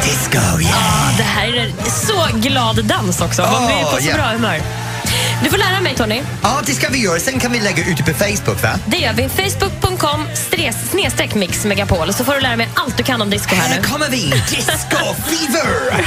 [0.03, 0.73] Disco, yeah!
[0.73, 1.71] Ah, det här är
[2.07, 3.41] så glad dans också.
[3.41, 4.15] Man blir på så ja.
[4.15, 4.80] bra humör.
[5.43, 6.21] Du får lära mig, Tony.
[6.43, 7.19] Ja, det ska vi göra.
[7.19, 8.69] Sen kan vi lägga ut det på Facebook, va?
[8.85, 9.29] Det gör vi.
[9.29, 10.27] Facebook.com
[10.91, 12.13] snedstreck mix megapol.
[12.13, 13.87] Så får du lära mig allt du kan om disco här Här nu.
[13.87, 14.97] kommer vi, Disco
[15.27, 16.05] Fever!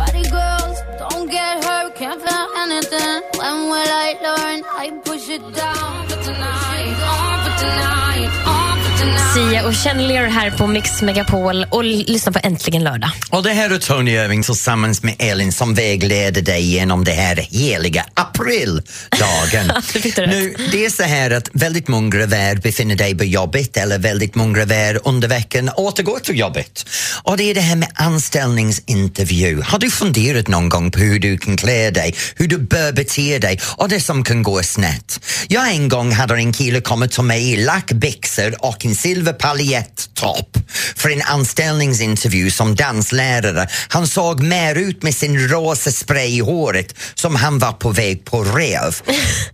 [9.34, 13.10] Sia och Chandelier här på Mix Megapol och l- lyssna på Äntligen lördag.
[13.30, 17.36] Och det här är Tony Irving tillsammans med Elin som vägleder dig genom det här
[17.36, 19.72] heliga aprildagen.
[20.30, 24.34] Nu, det är så här att väldigt många graver befinner dig på jobbet eller väldigt
[24.34, 26.86] många graver under veckan återgår till jobbet.
[27.22, 29.62] Och det är det här med anställningsintervju.
[29.62, 33.38] Har du funderat någon gång på hur du kan klä dig, hur du bör bete
[33.38, 35.20] dig och det som kan gå snett?
[35.48, 40.58] Jag en gång hade en kille kommit till mig i lackbyxor och en silver paljettopp
[40.96, 43.68] för en anställningsintervju som danslärare.
[43.88, 48.24] Han såg mer ut med sin rosa spray i håret som han var på väg
[48.24, 48.96] på rev.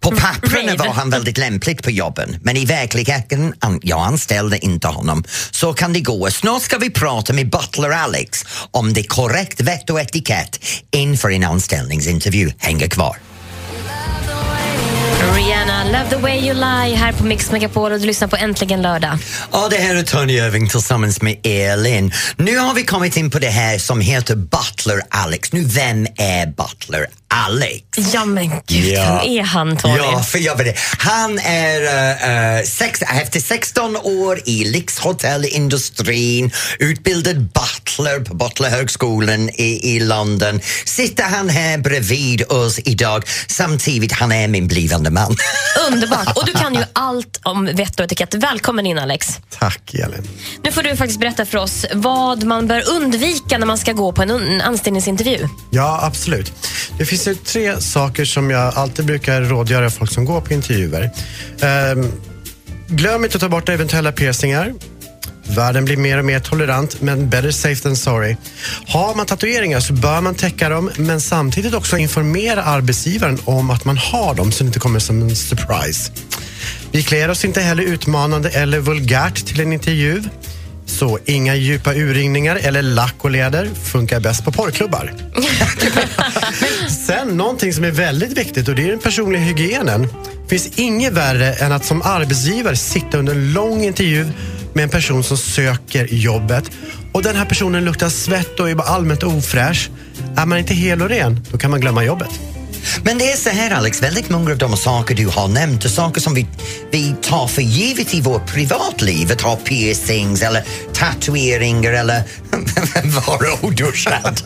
[0.00, 4.88] På papperna var han väldigt lämpligt på jobben men i verkligheten, an, jag anställde inte
[4.88, 5.24] honom.
[5.50, 6.30] Så kan det gå.
[6.30, 11.44] Snart ska vi prata med Butler Alex om det korrekt vett och etikett inför en
[11.44, 12.52] anställningsintervju.
[12.58, 13.16] Häng kvar.
[15.46, 18.82] Rihanna, Love the way you lie här på Mix Megapol och du lyssnar på Äntligen
[18.82, 19.18] lördag.
[19.52, 22.12] Ja, det här är Tony Irving tillsammans med Elin.
[22.36, 25.52] Nu har vi kommit in på det här som heter Butler Alex.
[25.52, 27.06] Nu, vem är Butler
[27.44, 27.84] Alex?
[28.14, 29.20] Ja men gud, Ja.
[29.22, 29.96] vem är han Tony?
[29.96, 30.80] Ja, för jag vet det.
[30.98, 31.80] Han är
[32.58, 40.60] uh, sex, efter 16 år i lyxhotellindustrin, utbildad butler på Butlerhögskolan i, i London.
[40.84, 45.36] Sitter han här bredvid oss idag samtidigt han är min blivande man.
[45.92, 46.36] Underbart!
[46.36, 48.34] Och du kan ju allt om vett och etikett.
[48.34, 49.26] Välkommen in Alex.
[49.58, 50.28] Tack Elin.
[50.64, 54.12] Nu får du faktiskt berätta för oss vad man bör undvika när man ska gå
[54.12, 55.48] på en anställningsintervju.
[55.70, 56.52] Ja, absolut.
[56.98, 61.10] Det finns ju tre saker som jag alltid brukar rådgöra folk som går på intervjuer.
[61.60, 62.12] Ehm,
[62.88, 64.74] glöm inte att ta bort eventuella piercingar.
[65.48, 68.36] Världen blir mer och mer tolerant, men better safe than sorry.
[68.86, 73.84] Har man tatueringar så bör man täcka dem, men samtidigt också informera arbetsgivaren om att
[73.84, 76.12] man har dem så det inte kommer som en surprise.
[76.92, 80.22] Vi klär oss inte heller utmanande eller vulgärt till en intervju.
[80.86, 85.14] Så inga djupa urringningar eller lack och leder funkar bäst på porrklubbar.
[87.06, 90.08] Sen någonting som är väldigt viktigt och det är den personliga hygienen.
[90.48, 94.26] finns inget värre än att som arbetsgivare sitta under en lång intervju
[94.72, 96.70] med en person som söker jobbet
[97.12, 99.90] och den här personen luktar svett och är bara allmänt ofräsch.
[100.36, 102.40] Är man inte hel och ren, då kan man glömma jobbet.
[103.02, 105.88] Men det är så här Alex, väldigt många av de saker du har nämnt är
[105.88, 106.46] saker som vi,
[106.90, 109.32] vi tar för givet i vårt privatliv.
[109.32, 112.22] Att ha piercings eller tatueringar eller
[113.26, 114.40] vara oduschad.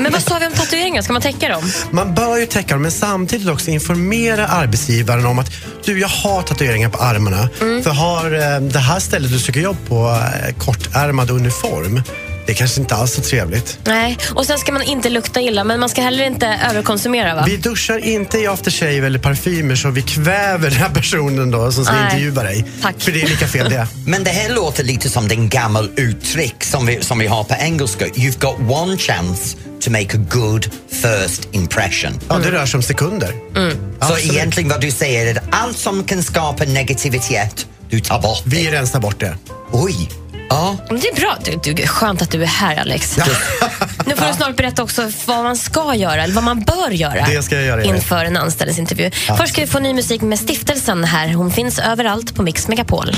[0.00, 1.02] Men vad sa vi om tatueringar?
[1.02, 1.72] Ska man täcka dem?
[1.90, 5.50] Man bör ju täcka dem, men samtidigt också informera arbetsgivaren om att
[5.84, 7.48] du, jag har tatueringar på armarna.
[7.58, 12.02] För har eh, det här stället du söker jobb på eh, kortärmad uniform,
[12.46, 13.78] det är kanske inte alls så trevligt.
[13.84, 17.44] Nej, och sen ska man inte lukta illa, men man ska heller inte överkonsumera va?
[17.46, 21.84] Vi duschar inte i aftershave eller parfymer så vi kväver den här personen då som
[21.84, 22.04] ska Nej.
[22.04, 22.64] intervjua dig.
[22.82, 22.94] Tack.
[22.98, 23.86] För det är lika fel det.
[24.06, 27.54] Men det här låter lite som den gammal uttryck som vi, som vi har på
[27.54, 28.06] engelska.
[28.06, 32.20] You've got one chance to make a good first impression.
[32.28, 33.34] Ja, det rör sig om sekunder.
[33.56, 33.70] Mm.
[33.70, 34.32] Så Absolut.
[34.32, 38.70] egentligen vad du säger är att allt som kan skapa negativitet, du tar bort Vi
[38.70, 39.36] rensar bort det.
[39.72, 40.21] Oj!
[40.52, 40.76] Ja.
[40.88, 41.36] Det är bra.
[41.44, 43.18] Du, du, skönt att du är här, Alex.
[44.06, 47.26] Nu får du snart berätta också vad man ska göra, eller vad man bör göra
[47.26, 49.10] Det ska jag göra, inför en anställningsintervju.
[49.28, 49.36] Ja.
[49.36, 51.32] Först ska vi få ny musik med Stiftelsen här.
[51.32, 53.16] Hon finns överallt på Mix Megapol.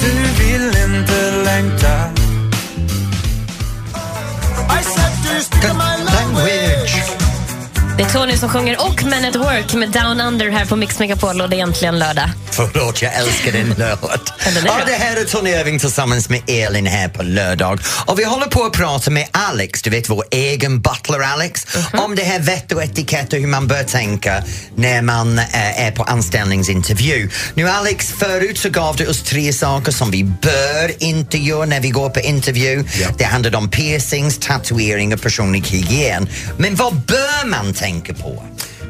[0.00, 2.15] Du vill inte längta
[7.96, 10.98] Det är Tony som sjunger och Men at Work med Down Under här på Mix
[10.98, 12.30] Megapol och det är äntligen lördag.
[12.50, 14.32] Förlåt, jag älskar den låt.
[14.66, 17.80] Ja, det här är Tony Irving tillsammans med Elin här på lördag.
[18.06, 22.00] Och vi håller på att prata med Alex, du vet vår egen butler Alex, Mhm.
[22.04, 24.42] om det här vett och etikett och hur man bör tänka
[24.74, 27.30] när man eh, är på anställningsintervju.
[27.54, 31.80] Nu Alex, förut så gav du oss tre saker som vi bör inte göra när
[31.80, 32.84] vi går på intervju.
[33.18, 36.28] Det handlade om piercings, tatuering och personlig hygien.
[36.58, 38.42] Men vad bör man tänka på?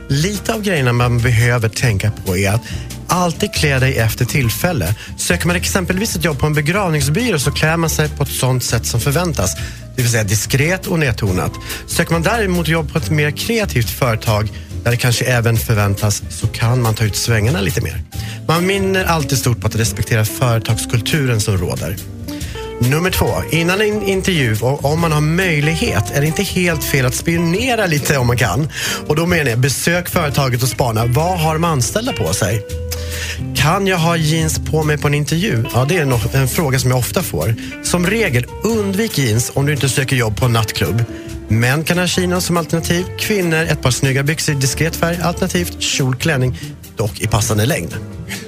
[0.08, 2.60] Lite av grejerna man behöver tänka på är att
[3.06, 4.94] alltid klä dig efter tillfälle.
[5.18, 8.64] Söker man exempelvis ett jobb på en begravningsbyrå så klär man sig på ett sånt
[8.64, 9.56] sätt som förväntas.
[9.96, 11.52] Det vill säga diskret och nedtonat.
[11.86, 14.52] Söker man däremot jobb på ett mer kreativt företag
[14.84, 18.02] där det kanske även förväntas så kan man ta ut svängarna lite mer.
[18.48, 21.96] Man minner alltid stort på att respektera företagskulturen som råder.
[22.80, 27.14] Nummer två, innan en intervju om man har möjlighet är det inte helt fel att
[27.14, 28.68] spionera lite om man kan.
[29.06, 31.06] Och då menar jag besök företaget och spana.
[31.06, 32.66] Vad har de anställda på sig?
[33.54, 35.64] Kan jag ha jeans på mig på en intervju?
[35.74, 37.54] Ja, det är en, en fråga som jag ofta får.
[37.82, 41.04] Som regel, undvik jeans om du inte söker jobb på en nattklubb.
[41.48, 45.82] Män kan ha chinos som alternativ, kvinnor ett par snygga byxor i diskret färg alternativt
[45.82, 46.58] kjolklänning,
[46.96, 47.96] dock i passande längd.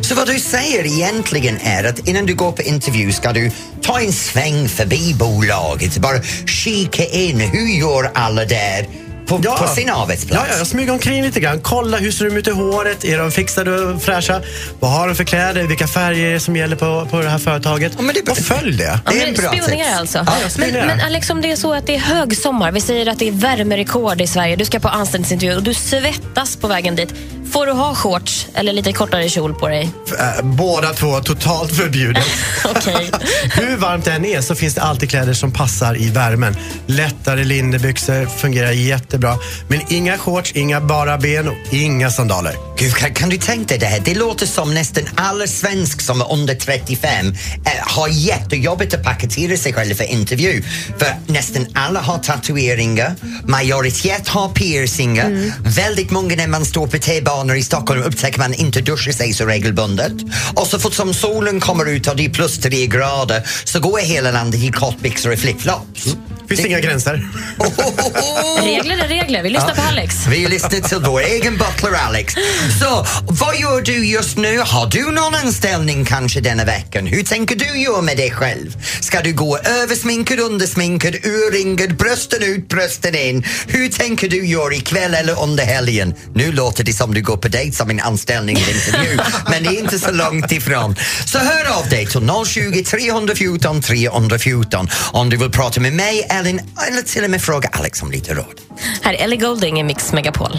[0.01, 3.51] Så vad du säger egentligen är att innan du går på intervju ska du
[3.83, 8.87] ta en sväng förbi bolaget, bara kika in, hur gör alla där
[9.29, 10.43] på, på sin arbetsplats?
[10.47, 11.61] Ja, ja, jag smyger omkring lite grann.
[11.61, 13.05] Kolla hur ser de ut i håret?
[13.05, 14.41] Är de fixade och fräscha?
[14.81, 15.63] Vad har de för kläder?
[15.63, 17.93] Vilka färger är det som gäller på, på det här företaget?
[18.31, 19.01] och följ det.
[19.05, 20.19] Ja, men spionera alltså.
[20.19, 20.87] Ja, jag men, spionerar.
[20.87, 23.33] men Alex, om det är så att det är högsommar, vi säger att det är
[23.33, 27.15] värmerekord i Sverige, du ska på anställningsintervju och du svettas på vägen dit.
[27.53, 29.91] Får du ha shorts eller lite kortare kjol på dig?
[30.19, 32.25] Äh, Båda två totalt förbjudet.
[33.55, 36.57] Hur varmt det än är så finns det alltid kläder som passar i värmen.
[36.87, 39.39] Lättare linnebyxor fungerar jättebra.
[39.69, 42.53] Men inga shorts, inga bara ben och inga sandaler.
[42.79, 44.01] Gud, kan, kan du tänka dig det här?
[44.05, 47.35] Det låter som nästan alla svensk som är under 35 eh,
[47.81, 50.63] har jättejobbigt att paketera sig själva för intervju.
[50.99, 55.53] För nästan alla har tatueringar, majoritet har piercingar.
[55.65, 56.99] Väldigt många när man står på
[57.39, 60.13] T-banor i Stockholm upptäcker man inte duschar sig så regelbundet.
[60.55, 63.99] Och så fort som solen kommer ut och det är plus tre grader så går
[63.99, 66.17] hela landet i kortbyxor och flipflops.
[66.49, 67.29] Finns det inga gränser?
[68.63, 69.43] Regler är regler.
[69.43, 70.27] Vi lyssnar på Alex.
[70.27, 72.35] Vi lyssnar till vår egen butler Alex.
[72.81, 74.59] Så, vad gör du just nu?
[74.59, 77.07] Har du någon anställning kanske denna veckan?
[77.07, 78.77] Hur tänker du göra med dig själv?
[79.01, 83.45] Ska du gå översminkad, undersminkad, urringad, brösten ut, brösten in?
[83.67, 86.15] Hur tänker du göra ikväll eller under helgen?
[86.35, 89.19] Nu låter det som du går på dejt som en anställningsintervju,
[89.51, 90.97] men det är inte så långt ifrån.
[91.27, 96.61] Så hör av dig till 020 314 314 om du vill prata med mig, Ellen,
[96.91, 98.61] eller till och med fråga Alex om lite råd.
[99.03, 100.59] Här är Ellie Golding i Mix Megapol.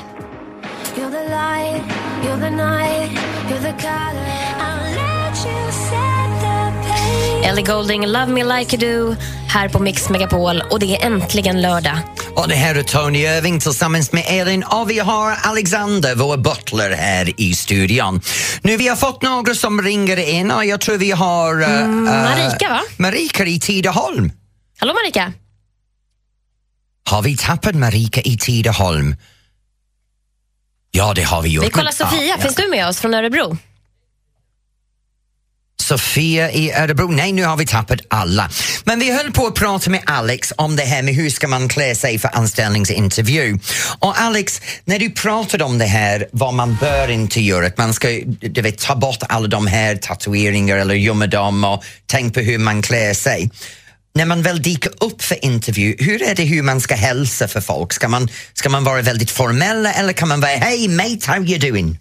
[7.43, 9.15] Ellie Golding, Love Me Like You Do,
[9.47, 10.63] här på Mix Megapol.
[10.71, 11.97] Och det är äntligen lördag.
[12.35, 16.91] Och det här är Tony Irving tillsammans med Elin och vi har Alexander, vår butler,
[16.91, 18.21] här i studion.
[18.61, 21.61] Nu vi har fått några som ringer in och jag tror vi har...
[21.61, 22.81] eh, Mm, eh, Marika, va?
[22.97, 24.31] Marika i Tidaholm.
[24.79, 25.33] Hallå Marika?
[27.09, 29.15] Har vi tappat Marika i Tidaholm?
[30.91, 31.65] Ja, det har vi gjort.
[31.65, 32.23] Vi kollar Sofia.
[32.23, 33.57] ja, Finns du med oss från Örebro?
[35.81, 37.07] Sofia i Örebro.
[37.07, 38.49] Nej, nu har vi tappat alla.
[38.83, 41.69] Men vi höll på att prata med Alex om det här med hur ska man
[41.69, 43.59] klä sig för anställningsintervju.
[43.99, 47.93] Och Alex, när du pratade om det här vad man bör inte göra, att man
[47.93, 48.07] ska
[48.41, 52.57] du vet, ta bort alla de här tatueringar eller gömma dem och tänk på hur
[52.57, 53.49] man klär sig.
[54.13, 57.61] När man väl dyker upp för intervju, hur är det hur man ska hälsa för
[57.61, 57.93] folk?
[57.93, 61.59] Ska man, ska man vara väldigt formell eller kan man vara Hey mate, how you
[61.59, 61.99] doing?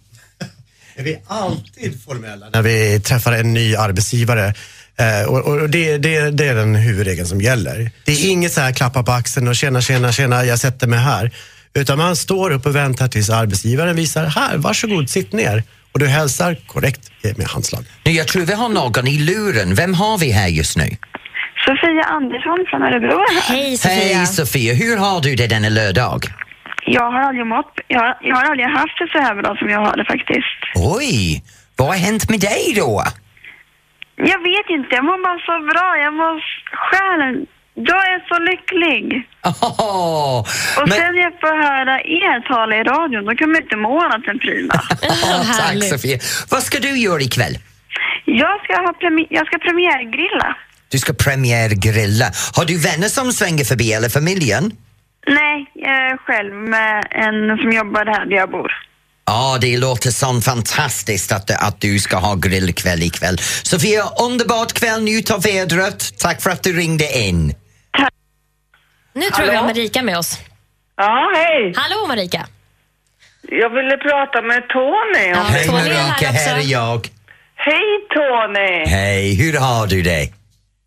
[0.97, 4.55] Är vi alltid formella när vi träffar en ny arbetsgivare?
[4.97, 7.91] Eh, och och det, det, det är den huvudregeln som gäller.
[8.05, 10.99] Det är inget så här klappa på axeln och tjena, tjena, tjena, jag sätter mig
[10.99, 11.31] här.
[11.75, 15.65] Utan man står upp och väntar tills arbetsgivaren visar, här, varsågod, sitt ner.
[15.93, 17.85] Och du hälsar korrekt med handslag.
[18.05, 19.75] Nu, jag tror vi har någon i luren.
[19.75, 20.97] Vem har vi här just nu?
[21.69, 23.19] Sofia Andersson från Örebro.
[23.49, 26.21] Hej Hej Sofia, hur har du det denna lördag?
[26.87, 29.69] Jag har aldrig mått, jag, har- jag har aldrig haft det så här bra som
[29.75, 30.61] jag har det faktiskt.
[30.97, 31.43] Oj,
[31.77, 33.03] vad har hänt med dig då?
[34.17, 35.89] Jag vet inte, jag mår bara så bra.
[36.05, 36.35] Jag mår
[36.89, 37.47] själen.
[37.75, 39.29] Jag är så lycklig.
[39.45, 40.39] Oh,
[40.83, 44.01] Och sen när jag får höra er tala i radion, då kan man inte må
[44.05, 44.75] annat än prima.
[45.59, 46.19] tack Sofia.
[46.51, 47.55] Vad ska du göra ikväll?
[48.25, 50.57] Jag ska, ha premi- jag ska premiärgrilla.
[50.91, 52.31] Du ska premiärgrilla.
[52.55, 54.73] Har du vänner som svänger förbi eller familjen?
[55.27, 58.73] Nej, jag är själv med en som jobbar här där jag bor.
[59.27, 63.39] Ja, det låter så fantastiskt att, att du ska ha grillkväll ikväll.
[63.63, 66.19] Sofia, underbart kväll, njut av vädret.
[66.19, 67.55] Tack för att du ringde in.
[69.15, 70.39] Nu tror jag vi har Marika med oss.
[70.97, 71.75] Ja, hej.
[71.77, 72.47] Hallå Marika.
[73.43, 75.33] Jag ville prata med Tony.
[75.41, 75.73] om Hej det.
[75.73, 77.09] Marika, här är jag.
[77.55, 78.85] Hej Tony!
[78.87, 80.38] Hej, hur har du det?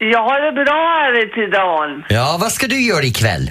[0.10, 2.04] Jag har det bra här i Tidaholm.
[2.10, 3.46] Ja, vad ska du göra ikväll?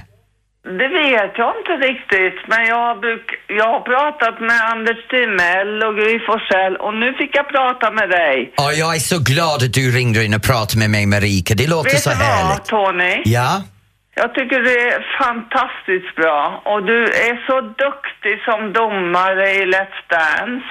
[0.80, 5.94] Det vet jag inte riktigt, men jag bruk, jag har pratat med Anders Timell och
[5.96, 8.52] Gry Forssell och nu fick jag prata med dig.
[8.56, 11.54] Ja, jag är så glad att du ringde in och pratade med mig Marika.
[11.54, 12.72] Det låter vet så du härligt.
[12.72, 13.22] vad, Tony?
[13.24, 13.50] Ja?
[14.14, 20.00] Jag tycker det är fantastiskt bra och du är så duktig som domare i Let's
[20.14, 20.70] Dance.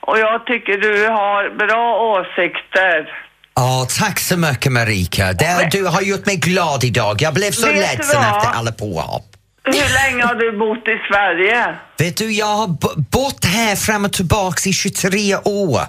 [0.00, 3.25] Och jag tycker du har bra åsikter.
[3.56, 5.32] Ja, tack så mycket Marika.
[5.32, 7.16] Det, du har gjort mig glad idag.
[7.22, 8.36] Jag blev så Vet du ledsen vad?
[8.36, 9.24] efter alla påhopp.
[9.64, 9.72] Hur
[10.12, 11.74] länge har du bott i Sverige?
[11.98, 12.68] Vet du, jag har
[13.10, 15.80] bott här fram och tillbaks i 23 år.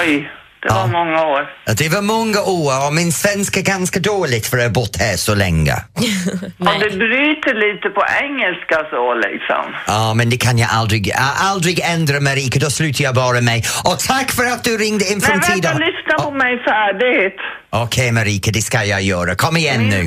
[0.00, 0.30] Oj,
[0.62, 1.42] det var många år.
[1.64, 4.96] Ja, Det var många år och min svenska är ganska dåligt för att ha bott
[5.00, 5.72] här så länge.
[6.58, 9.64] Och du bryter lite på engelska så liksom.
[9.86, 11.18] Ja, men det kan jag aldrig, jag
[11.52, 13.60] aldrig ändra Marika, då slutar jag bara med.
[13.84, 15.76] Och tack för att du ringde in Men från vänta, tiden.
[15.78, 17.38] lyssna på mig färdigt.
[17.70, 19.34] Okej Marika, det ska jag göra.
[19.34, 20.00] Kom igen nu.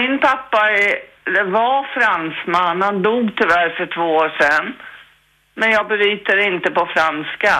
[0.00, 0.90] Min pappa är,
[1.36, 4.64] det var fransman, han dog tyvärr för två år sedan.
[5.60, 7.54] Men jag bryter inte på franska.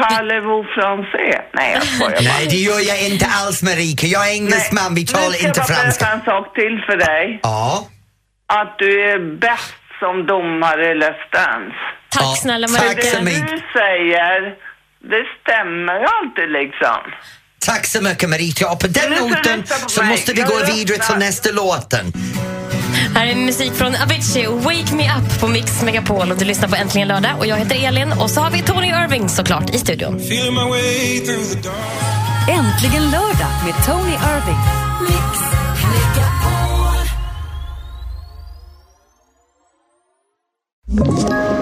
[0.00, 1.40] Parlez-vous français?
[1.54, 2.20] Nej, jag skojar bara.
[2.22, 4.06] Nej, det gör jag inte alls Marika.
[4.06, 6.04] Jag är engelsman, vi talar inte Nu ska jag bara franska.
[6.04, 7.40] berätta en sak till för dig.
[7.42, 7.88] Ja.
[8.46, 11.76] Att du är bäst som domare i Let's Dance.
[12.10, 13.02] Tack Ja, snälla tack Marika.
[13.02, 14.40] så Det du säger,
[15.12, 17.00] det stämmer ju alltid liksom.
[17.66, 18.68] Tack så mycket Marika.
[18.72, 22.12] Och på den noten så måste vi gå vidare till nästa låten.
[23.14, 26.30] Här är musik från Avicii, Wake Me Up på Mix Megapol.
[26.30, 27.30] Och du lyssnar på Äntligen lördag.
[27.38, 28.12] Och jag heter Elin.
[28.12, 30.14] Och så har vi Tony Irving såklart i studion.
[32.48, 34.58] Äntligen lördag med Tony Irving.
[40.88, 41.61] Ett